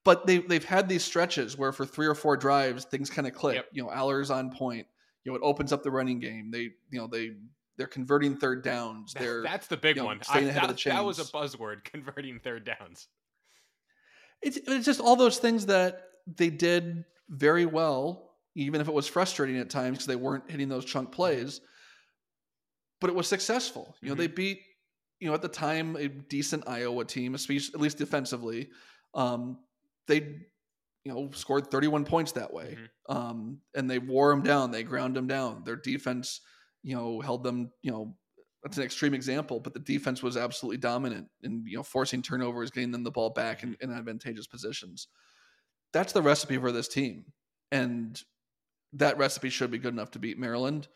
[0.03, 3.33] But they they've had these stretches where for three or four drives things kind of
[3.33, 3.55] click.
[3.55, 3.65] Yep.
[3.73, 4.87] You know, Allar's on point
[5.23, 6.51] you know it opens up the running game.
[6.51, 7.31] They you know they
[7.77, 9.13] they're converting third downs.
[9.13, 10.23] They're that's the big you know, one.
[10.23, 10.95] Staying I, ahead that, of the chains.
[10.95, 13.07] That was a buzzword, converting third downs.
[14.41, 19.07] It's it's just all those things that they did very well, even if it was
[19.07, 21.61] frustrating at times because they weren't hitting those chunk plays.
[23.01, 23.95] But it was successful.
[24.01, 24.21] You know, mm-hmm.
[24.21, 24.61] they beat
[25.19, 28.69] you know at the time a decent Iowa team, at least defensively.
[29.13, 29.59] Um,
[30.07, 30.39] they
[31.03, 32.77] you know, scored 31 points that way.
[32.77, 33.17] Mm-hmm.
[33.17, 34.71] Um, and they wore them down.
[34.71, 35.63] They ground them down.
[35.63, 36.41] Their defense,
[36.83, 38.15] you know, held them, you know,
[38.63, 42.71] that's an extreme example, but the defense was absolutely dominant in, you know, forcing turnovers,
[42.71, 45.07] getting them the ball back in, in advantageous positions.
[45.93, 47.25] That's the recipe for this team.
[47.71, 48.21] And
[48.93, 50.89] that recipe should be good enough to beat Maryland.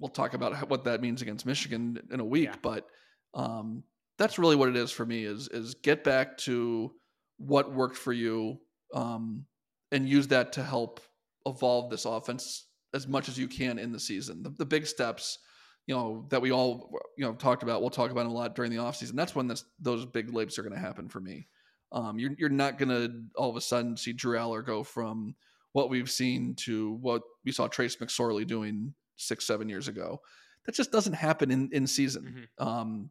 [0.00, 2.56] We'll talk about what that means against Michigan in a week, yeah.
[2.60, 2.88] but
[3.36, 3.84] um,
[4.18, 6.92] that's really what it is for me is is get back to
[7.36, 8.58] what worked for you
[8.94, 9.44] um,
[9.92, 11.00] and use that to help
[11.44, 14.42] evolve this offense as much as you can in the season.
[14.42, 15.38] The, the big steps,
[15.86, 17.82] you know, that we all you know talked about.
[17.82, 19.14] We'll talk about a lot during the offseason.
[19.14, 21.46] That's when this, those big leaps are going to happen for me.
[21.92, 25.36] Um, you're you're not going to all of a sudden see Drew Allar go from
[25.72, 30.20] what we've seen to what we saw Trace McSorley doing six seven years ago.
[30.64, 32.48] That just doesn't happen in in season.
[32.58, 32.68] Mm-hmm.
[32.68, 33.10] Um,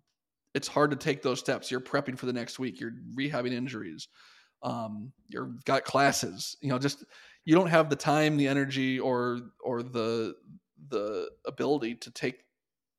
[0.55, 1.69] it's hard to take those steps.
[1.69, 2.79] You're prepping for the next week.
[2.79, 4.07] You're rehabbing injuries
[4.65, 7.05] um, you've got classes you know just
[7.45, 10.35] you don't have the time the energy or or the
[10.89, 12.41] the ability to take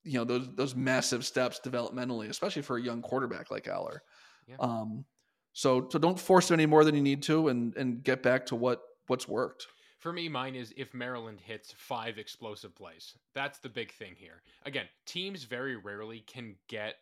[0.05, 3.99] you know those those massive steps developmentally especially for a young quarterback like Allar.
[4.47, 4.57] yeah.
[4.61, 5.05] um
[5.53, 8.47] so so don't force it any more than you need to and and get back
[8.47, 9.67] to what what's worked
[9.99, 13.15] for me, mine is if Maryland hits five explosive plays.
[13.35, 14.43] That's the big thing here.
[14.65, 16.97] Again, teams very rarely can get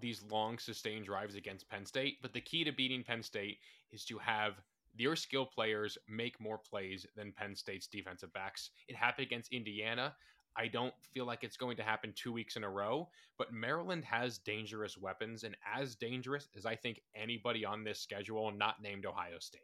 [0.00, 3.58] these long sustained drives against Penn State, but the key to beating Penn State
[3.90, 4.54] is to have
[4.96, 8.70] your skill players make more plays than Penn State's defensive backs.
[8.88, 10.14] It happened against Indiana.
[10.56, 14.04] I don't feel like it's going to happen two weeks in a row, but Maryland
[14.04, 19.06] has dangerous weapons and as dangerous as I think anybody on this schedule not named
[19.06, 19.60] Ohio State.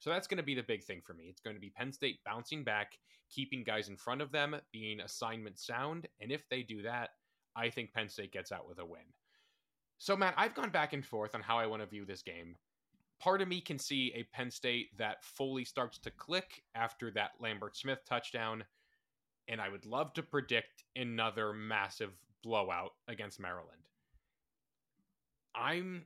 [0.00, 1.26] So that's going to be the big thing for me.
[1.30, 2.98] It's going to be Penn State bouncing back,
[3.30, 6.08] keeping guys in front of them, being assignment sound.
[6.20, 7.10] And if they do that,
[7.56, 9.04] I think Penn State gets out with a win.
[10.04, 12.56] So, Matt, I've gone back and forth on how I want to view this game.
[13.18, 17.30] Part of me can see a Penn State that fully starts to click after that
[17.40, 18.64] Lambert Smith touchdown.
[19.48, 22.10] And I would love to predict another massive
[22.42, 23.88] blowout against Maryland.
[25.54, 26.02] I'm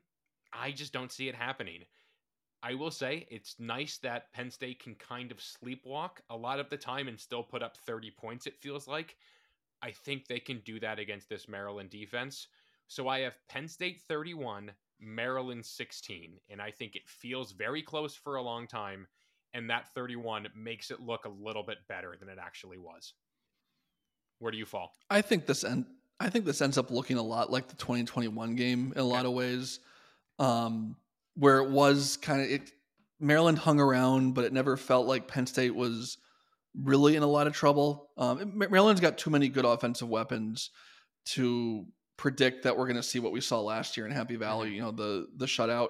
[0.53, 1.81] I just don't see it happening.
[2.63, 6.71] I will say it's nice that Penn State can kind of sleepwalk a lot of
[6.71, 9.17] the time and still put up 30 points, it feels like.
[9.83, 12.47] I think they can do that against this Maryland defense.
[12.89, 16.33] So I have Penn State 31, Maryland 16.
[16.51, 19.07] And I think it feels very close for a long time.
[19.55, 23.13] And that 31 makes it look a little bit better than it actually was.
[24.41, 24.93] Where do you fall?
[25.11, 25.87] I think this end.
[26.21, 29.25] I think this ends up looking a lot like the 2021 game in a lot
[29.25, 29.79] of ways,
[30.41, 30.97] um,
[31.35, 32.73] where it was kind of it.
[33.21, 36.19] Maryland hung around, but it never felt like Penn State was
[36.81, 38.11] really in a lot of trouble.
[38.17, 40.71] Um, Maryland's got too many good offensive weapons
[41.27, 41.87] to
[42.19, 44.67] predict that we're going to see what we saw last year in Happy Valley.
[44.67, 44.77] Mm-hmm.
[44.77, 45.89] You know, the the shutout.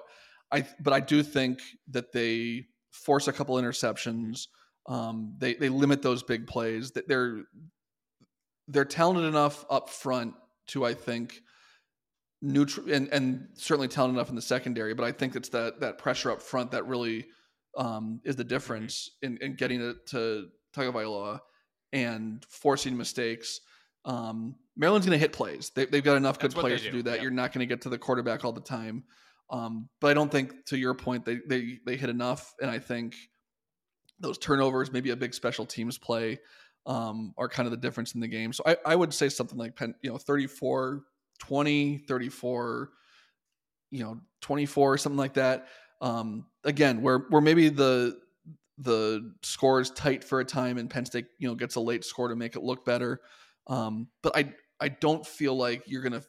[0.51, 1.59] I but I do think
[1.89, 4.47] that they force a couple interceptions.
[4.87, 6.91] Um, they they limit those big plays.
[6.91, 7.43] That they're
[8.69, 10.35] they're talented enough up front
[10.67, 11.41] to I think
[12.41, 14.93] neutral and, and certainly talented enough in the secondary.
[14.93, 17.25] But I think it's that that pressure up front that really
[17.77, 18.49] um, is the mm-hmm.
[18.49, 21.39] difference in, in getting it to Tagovailoa
[21.91, 23.61] and forcing mistakes.
[24.05, 25.71] Um, Maryland's going to hit plays.
[25.75, 26.87] They, have got enough good players do.
[26.87, 27.15] to do that.
[27.15, 27.21] Yep.
[27.21, 29.03] You're not going to get to the quarterback all the time.
[29.49, 32.55] Um, but I don't think, to your point, they, they they hit enough.
[32.61, 33.15] And I think
[34.21, 36.39] those turnovers, maybe a big special teams play,
[36.85, 38.53] um, are kind of the difference in the game.
[38.53, 41.03] So I, I would say something like, you know, 34
[41.39, 42.89] 20, 34,
[43.91, 45.67] you know, 24, something like that.
[45.99, 48.17] Um, again, where where maybe the
[48.77, 52.05] the score is tight for a time and Penn State, you know, gets a late
[52.05, 53.19] score to make it look better.
[53.67, 56.23] Um, but I I don't feel like you're gonna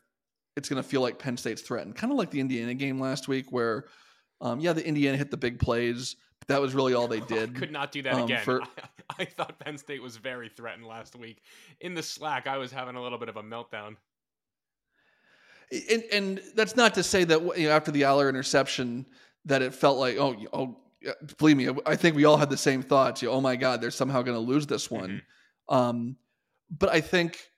[0.57, 1.96] it's gonna feel like Penn State's threatened.
[1.96, 3.86] Kind of like the Indiana game last week where
[4.40, 7.55] um, yeah, the Indiana hit the big plays, but that was really all they did.
[7.55, 8.44] Could not do that um, again.
[8.44, 8.62] For...
[8.62, 8.66] I,
[9.20, 11.42] I thought Penn State was very threatened last week.
[11.80, 13.96] In the Slack, I was having a little bit of a meltdown.
[15.90, 19.07] And, and that's not to say that you know, after the Allar interception
[19.44, 20.76] that it felt like oh oh
[21.38, 23.22] believe me I think we all had the same thoughts.
[23.22, 25.22] You know, oh my God, they're somehow going to lose this one.
[25.70, 25.74] Mm-hmm.
[25.74, 26.16] Um,
[26.76, 27.49] but I think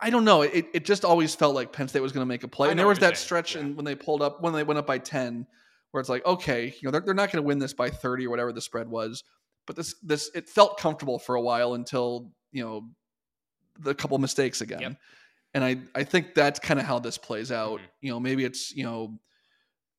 [0.00, 0.42] I don't know.
[0.42, 2.78] It it just always felt like Penn State was going to make a play, and
[2.78, 3.24] there was that saying.
[3.24, 3.62] stretch yeah.
[3.62, 5.46] and when they pulled up when they went up by ten,
[5.90, 8.26] where it's like okay, you know they're they're not going to win this by thirty
[8.26, 9.24] or whatever the spread was,
[9.66, 12.88] but this this it felt comfortable for a while until you know
[13.78, 14.80] the couple mistakes again.
[14.80, 14.96] Yep
[15.54, 17.78] and I I think that's kind of how this plays out.
[17.78, 17.86] Mm-hmm.
[18.02, 19.18] You know, maybe it's you know,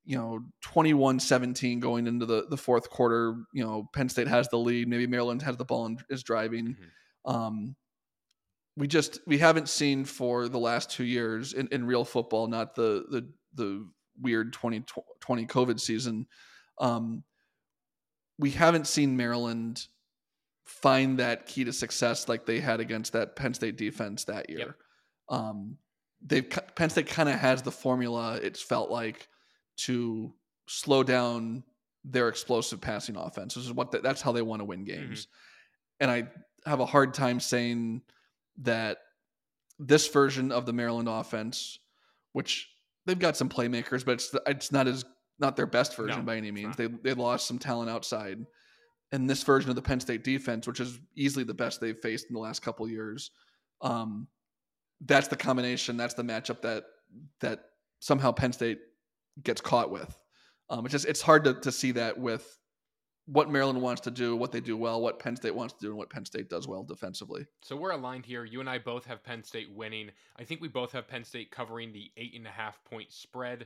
[0.03, 3.35] you know, 21-17 going into the the fourth quarter.
[3.53, 4.87] You know, Penn State has the lead.
[4.87, 6.75] Maybe Maryland has the ball and is driving.
[6.75, 7.31] Mm-hmm.
[7.31, 7.75] Um,
[8.77, 12.75] we just we haven't seen for the last two years in, in real football, not
[12.75, 13.87] the the the
[14.21, 16.27] weird 2020 COVID season.
[16.79, 17.23] Um,
[18.37, 19.87] we haven't seen Maryland
[20.65, 24.59] find that key to success like they had against that Penn State defense that year.
[24.59, 24.75] Yep.
[25.29, 25.77] Um,
[26.25, 28.39] they Penn State kind of has the formula.
[28.41, 29.27] It's felt like
[29.77, 30.33] to
[30.67, 31.63] slow down
[32.03, 33.55] their explosive passing offense.
[33.55, 35.25] This is what the, that's how they want to win games.
[35.25, 35.31] Mm-hmm.
[36.01, 38.01] And I have a hard time saying
[38.61, 38.99] that
[39.79, 41.79] this version of the Maryland offense,
[42.33, 42.69] which
[43.05, 45.05] they've got some playmakers, but it's it's not as
[45.39, 46.75] not their best version no, by any means.
[46.75, 48.45] They they lost some talent outside.
[49.11, 52.27] And this version of the Penn State defense, which is easily the best they've faced
[52.29, 53.31] in the last couple years,
[53.81, 54.27] um,
[55.01, 55.95] that's the combination.
[55.97, 56.85] That's the matchup that
[57.41, 57.65] that
[57.99, 58.79] somehow Penn State
[59.43, 60.17] gets caught with.
[60.69, 62.57] Um, it's just it's hard to, to see that with
[63.27, 65.87] what Maryland wants to do, what they do well, what Penn State wants to do,
[65.89, 67.45] and what Penn State does well defensively.
[67.61, 68.45] So we're aligned here.
[68.45, 70.11] You and I both have Penn State winning.
[70.37, 73.65] I think we both have Penn State covering the eight and a half point spread,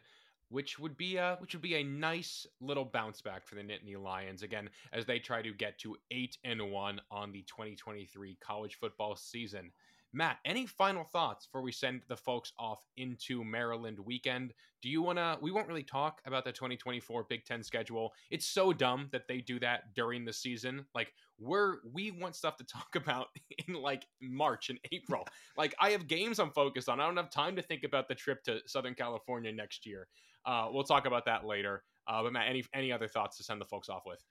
[0.49, 4.01] which would be a which would be a nice little bounce back for the Nittany
[4.01, 8.76] Lions again as they try to get to eight and one on the 2023 college
[8.76, 9.72] football season.
[10.12, 14.53] Matt, any final thoughts before we send the folks off into Maryland weekend?
[14.82, 15.38] Do you want to?
[15.39, 18.14] We won't really talk about the 2024 Big Ten schedule.
[18.32, 20.86] It's so dumb that they do that during the season.
[20.95, 23.28] Like, we're we want stuff to talk about
[23.68, 25.28] in like March and April.
[25.57, 26.99] like, I have games I'm focused on.
[26.99, 30.07] I don't have time to think about the trip to Southern California next year.
[30.45, 31.84] Uh, we'll talk about that later.
[32.07, 34.24] Uh, but Matt, any any other thoughts to send the folks off with?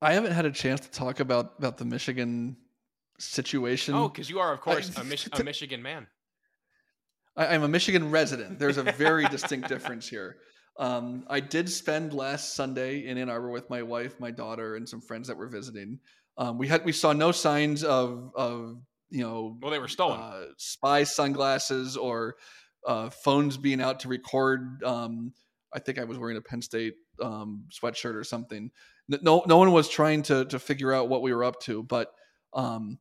[0.00, 2.56] I haven't had a chance to talk about about the Michigan
[3.18, 3.94] situation.
[3.94, 6.06] Oh, because you are, of course, I, a, Mich- a, Michigan man.
[7.36, 8.58] I, am a Michigan resident.
[8.58, 10.36] There's a very distinct difference here.
[10.78, 14.88] Um, I did spend last Sunday in Ann Arbor with my wife, my daughter, and
[14.88, 15.98] some friends that were visiting.
[16.38, 20.18] Um, we had we saw no signs of of you know well they were stolen
[20.18, 22.36] uh, spy sunglasses or
[22.86, 24.82] uh, phones being out to record.
[24.82, 25.34] Um,
[25.74, 28.70] I think I was wearing a Penn State um, sweatshirt or something.
[29.08, 32.12] No, no one was trying to to figure out what we were up to, but
[32.54, 32.98] um,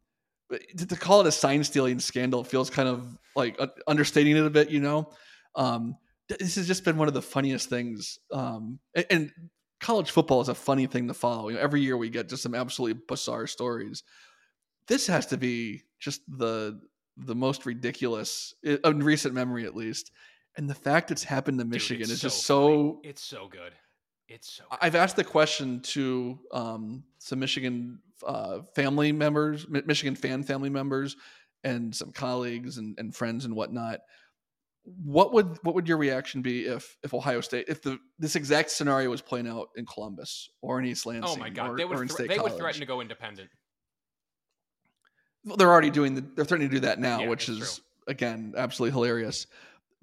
[0.78, 4.70] to call it a sign stealing scandal feels kind of like understating it a bit,
[4.70, 5.10] you know.
[5.56, 5.96] Um,
[6.28, 8.20] this has just been one of the funniest things.
[8.32, 9.32] Um, and, and,
[9.82, 11.50] college football is a funny thing to follow.
[11.50, 14.04] You know, every year we get just some absolutely bizarre stories.
[14.88, 16.80] This has to be just the
[17.18, 20.12] the most ridiculous in recent memory, at least.
[20.56, 23.00] And the fact it's happened to Dude, Michigan it's is just funny.
[23.02, 23.02] so.
[23.04, 23.74] It's so good.
[24.34, 24.64] It's so.
[24.82, 31.18] I've asked the question to um, some Michigan uh, family members, Michigan fan family members,
[31.64, 34.00] and some colleagues and, and friends and whatnot.
[34.84, 38.72] What would what would your reaction be if if Ohio State if the this exact
[38.72, 41.30] scenario was playing out in Columbus or in East Lansing?
[41.30, 43.50] Oh my god, or, they or would thre- State they would threaten to go independent.
[45.44, 48.14] Well, they're already doing the, they're threatening to do that now, Yeah, which is true.
[48.14, 49.46] again absolutely hilarious.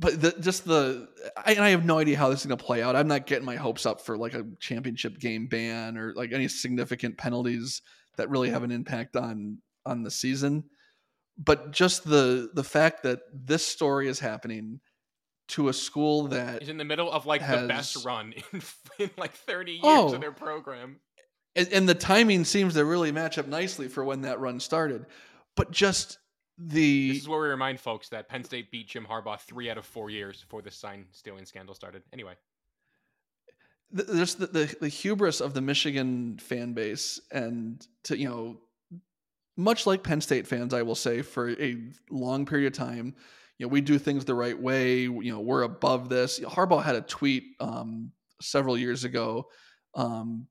[0.00, 2.64] But the, just the I, and I have no idea how this is going to
[2.64, 2.94] play out.
[2.94, 6.46] I'm not getting my hopes up for like a championship game ban or like any
[6.48, 7.82] significant penalties
[8.16, 10.64] that really have an impact on on the season.
[11.36, 14.80] But just the the fact that this story is happening
[15.48, 18.62] to a school that is in the middle of like the best run in,
[18.98, 20.14] in like 30 years Oh.
[20.14, 21.00] of their program.
[21.56, 25.06] and, and the timing seems to really match up nicely for when that run started.
[25.56, 26.18] But just
[26.58, 29.78] the This is where we remind folks that Penn State beat Jim Harbaugh three out
[29.78, 32.02] of four years before the sign stealing scandal started.
[32.12, 32.34] Anyway,
[33.90, 38.60] there's the, the the hubris of the Michigan fan base, and to you know,
[39.56, 41.76] much like Penn State fans, I will say for a
[42.10, 43.14] long period of time,
[43.58, 45.00] you know, we do things the right way.
[45.02, 46.40] You know, we're above this.
[46.40, 49.46] Harbaugh had a tweet um, several years ago,
[49.94, 50.48] um,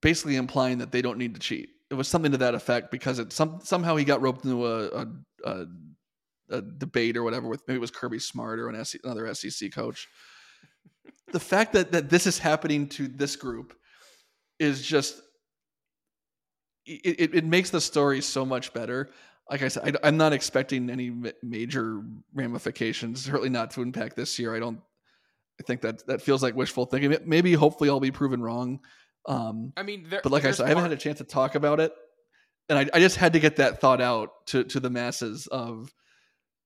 [0.00, 1.70] basically implying that they don't need to cheat.
[1.90, 4.88] It was something to that effect because it some somehow he got roped into a,
[4.88, 5.06] a,
[5.44, 5.66] a,
[6.50, 9.72] a debate or whatever with maybe it was Kirby Smart or an SC, another SEC
[9.72, 10.06] coach.
[11.32, 13.74] The fact that that this is happening to this group
[14.58, 15.20] is just
[16.84, 19.10] it, it, it makes the story so much better.
[19.50, 22.02] Like i said I, am not expecting any ma- major
[22.34, 24.54] ramifications certainly not to impact this year.
[24.54, 24.80] I don't
[25.58, 27.16] i think that that feels like wishful thinking.
[27.24, 28.80] Maybe hopefully i'll be proven wrong
[29.28, 31.54] um I mean, there, but like i said i haven't had a chance to talk
[31.54, 31.92] about it
[32.68, 35.94] and I, I just had to get that thought out to to the masses of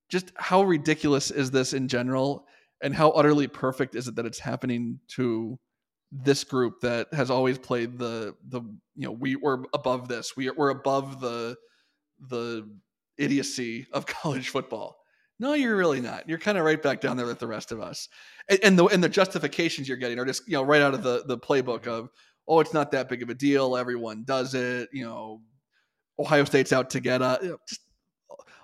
[0.09, 2.45] just how ridiculous is this in general
[2.81, 5.57] and how utterly perfect is it that it's happening to
[6.11, 8.61] this group that has always played the the
[8.95, 10.37] you know we we're above this.
[10.37, 11.55] We we're above the
[12.19, 12.69] the
[13.17, 14.97] idiocy of college football.
[15.39, 16.29] No you're really not.
[16.29, 18.07] You're kind of right back down there with the rest of us.
[18.47, 21.01] And, and the and the justifications you're getting are just you know right out of
[21.01, 22.09] the the playbook of
[22.47, 25.41] oh it's not that big of a deal everyone does it you know
[26.19, 27.81] ohio state's out to get us you know, just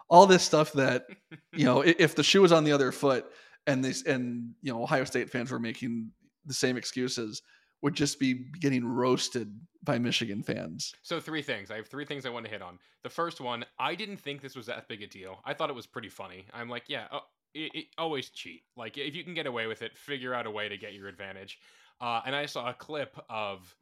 [0.09, 1.05] all this stuff that
[1.53, 3.25] you know if the shoe was on the other foot
[3.67, 6.11] and this and you know ohio state fans were making
[6.45, 7.41] the same excuses
[7.81, 11.71] would just be getting roasted by michigan fans So three things.
[11.71, 12.79] I have three things I want to hit on.
[13.03, 15.39] The first one, I didn't think this was that big a deal.
[15.45, 16.45] I thought it was pretty funny.
[16.53, 17.21] I'm like, yeah, oh,
[17.53, 18.63] it, it, always cheat.
[18.75, 21.07] Like if you can get away with it, figure out a way to get your
[21.07, 21.59] advantage.
[22.01, 23.75] Uh, and I saw a clip of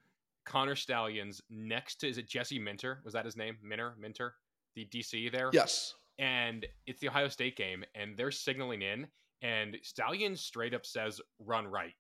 [0.45, 2.99] Connor Stalions next to is it Jesse Minter?
[3.03, 3.57] Was that his name?
[3.61, 4.35] Minter, Minter,
[4.75, 5.49] the DC there.
[5.53, 9.07] yes and it's the Ohio State game, and they're signaling in,
[9.41, 11.93] and Stallions straight up says run right,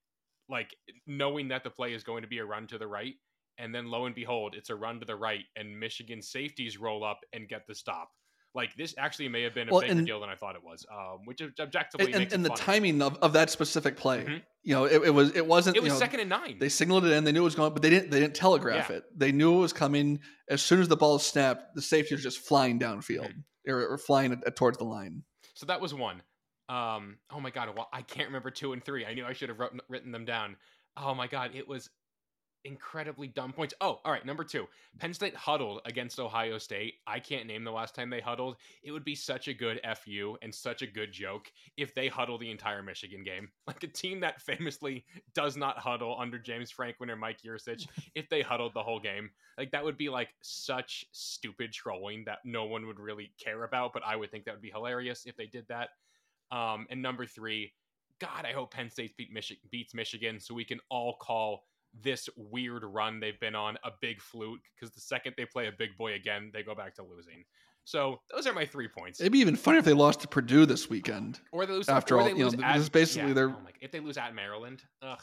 [0.49, 3.15] like knowing that the play is going to be a run to the right,
[3.57, 7.03] and then lo and behold, it's a run to the right, and Michigan safeties roll
[7.03, 8.09] up and get the stop.
[8.55, 10.63] Like this actually may have been a Well, bigger and- deal than I thought it
[10.63, 12.79] was, um, which objectively and, and, makes and it the funny.
[12.79, 14.41] timing of, of that specific play Mhm.
[14.63, 16.57] you know it, it was it wasn't It was know, second and nine.
[16.59, 18.89] they signaled it in they knew it was going but they didn't they didn't telegraph
[18.89, 18.97] Yeah.
[18.97, 20.19] it they knew it was coming
[20.49, 23.71] as soon as the ball snapped the safety was just flying downfield Mm-hmm.
[23.71, 25.23] or, or flying at, towards the line
[25.53, 26.21] So that was one.
[26.69, 29.05] Um, oh my god, well, I can't remember two and three.
[29.05, 30.57] I knew I should have wrote, written them down.
[30.97, 31.89] Oh my god, it was
[32.65, 33.73] incredibly dumb points.
[33.81, 34.67] Oh, all right, number two.
[34.99, 36.95] Penn State huddled against Ohio State.
[37.05, 38.57] I can't name the last time they huddled.
[38.83, 42.37] It would be such a good fu and such a good joke if they huddle
[42.37, 43.49] the entire Michigan game.
[43.67, 45.05] Like a team that famously
[45.35, 47.85] does not huddle under James Franklin or Mike Yurcich.
[48.15, 52.39] if they huddled the whole game, like that would be like such stupid trolling that
[52.45, 53.91] no one would really care about.
[53.93, 55.89] But I would think that would be hilarious if they did that.
[56.49, 57.73] Um, and number three,
[58.19, 61.65] God, I hope Penn State beat Michi- beats Michigan so we can all call
[62.03, 65.71] this weird run they've been on a big fluke because the second they play a
[65.71, 67.43] big boy again, they go back to losing.
[67.83, 69.21] So those are my three points.
[69.21, 72.15] it'd be even funnier if they lost to purdue this weekend or they lose after
[72.15, 74.01] or all, they you know, lose this is basically yeah, their- oh my, if they
[74.01, 75.21] lose at Maryland, ugh,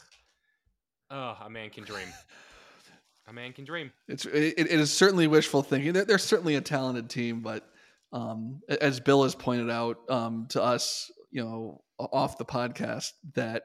[1.11, 2.07] ugh, a man can dream.
[3.27, 3.91] a man can dream.
[4.07, 7.67] it's it, it is certainly wishful thinking they're, they're certainly a talented team but
[8.13, 13.63] um, as bill has pointed out um, to us you know off the podcast that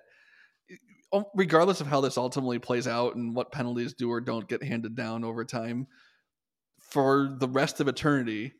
[1.12, 4.62] Um, regardless of how this ultimately plays out and what penalties do or don't get
[4.62, 5.88] handed down over time
[6.80, 8.52] for the rest of eternity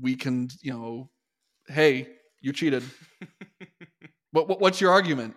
[0.00, 1.10] we can you know
[1.68, 2.08] hey
[2.40, 2.82] you cheated
[4.32, 5.36] what, what what's your argument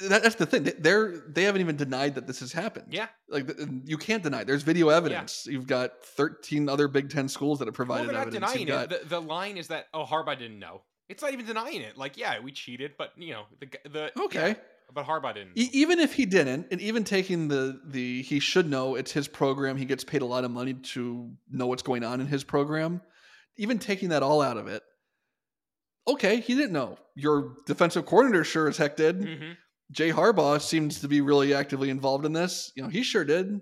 [0.00, 3.08] that, that's the thing They- they're they haven't even denied that this has happened yeah,
[3.28, 3.50] like
[3.84, 4.46] you can't deny it.
[4.46, 8.52] there's video evidence you've got 13 other big 10 schools that have provided not evidence
[8.52, 9.02] denying got, it.
[9.02, 10.82] The, the line is that oh Harbaugh didn't know.
[11.08, 11.98] It's not even denying it.
[11.98, 14.48] Like, yeah, we cheated, but you know, the the Okay.
[14.48, 14.54] yeah,
[14.94, 15.52] but Harbaugh didn't.
[15.56, 19.28] E- even if he didn't, and even taking the the he should know it's his
[19.28, 19.76] program.
[19.76, 23.00] He gets paid a lot of money to know what's going on in his program.
[23.56, 24.82] Even taking that all out of it,
[26.08, 26.98] okay, he didn't know.
[27.14, 29.22] Your defensive coordinator sure as heck did.
[29.22, 29.52] hmm
[29.92, 32.72] Jay Harbaugh seems to be really actively involved in this.
[32.74, 33.60] You know, he sure did.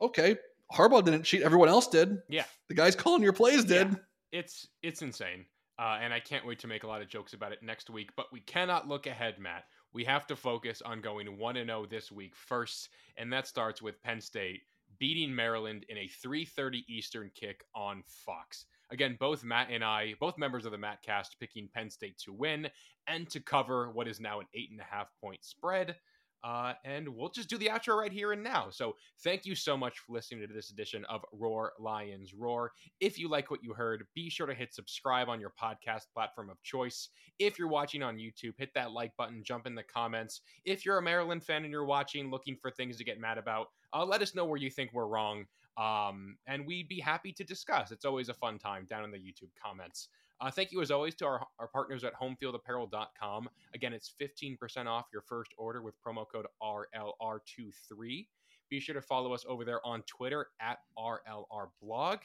[0.00, 0.36] Okay,
[0.72, 1.42] Harbaugh didn't cheat.
[1.42, 2.18] Everyone else did.
[2.28, 2.44] Yeah.
[2.68, 3.88] The guys calling your plays did.
[3.90, 3.94] Yeah.
[4.40, 5.44] It's it's insane.
[5.78, 8.10] Uh, and I can't wait to make a lot of jokes about it next week.
[8.16, 9.64] But we cannot look ahead, Matt.
[9.94, 12.90] We have to focus on going 1 0 this week first.
[13.16, 14.62] And that starts with Penn State
[14.98, 18.66] beating Maryland in a 3:30 Eastern kick on Fox.
[18.90, 22.32] Again, both Matt and I, both members of the Matt cast, picking Penn State to
[22.32, 22.68] win
[23.06, 25.96] and to cover what is now an eight and a half point spread.
[26.44, 28.68] Uh, and we'll just do the outro right here and now.
[28.70, 32.72] So thank you so much for listening to this edition of Roar Lions Roar.
[33.00, 36.50] If you like what you heard, be sure to hit subscribe on your podcast platform
[36.50, 37.08] of choice.
[37.38, 40.42] If you're watching on YouTube, hit that like button, jump in the comments.
[40.66, 43.68] If you're a Maryland fan and you're watching, looking for things to get mad about,
[43.94, 45.46] uh, let us know where you think we're wrong.
[45.76, 47.90] Um, and we'd be happy to discuss.
[47.90, 50.08] It's always a fun time down in the YouTube comments.
[50.40, 53.48] Uh, thank you as always to our, our partners at homefieldapparel.com.
[53.74, 58.26] Again, it's 15% off your first order with promo code RLR23.
[58.70, 62.18] Be sure to follow us over there on Twitter at RLRblog.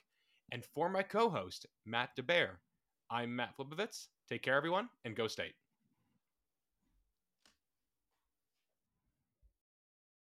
[0.52, 2.50] And for my co host, Matt DeBear,
[3.12, 4.08] I'm Matt Flipovitz.
[4.28, 5.54] Take care, everyone, and go state.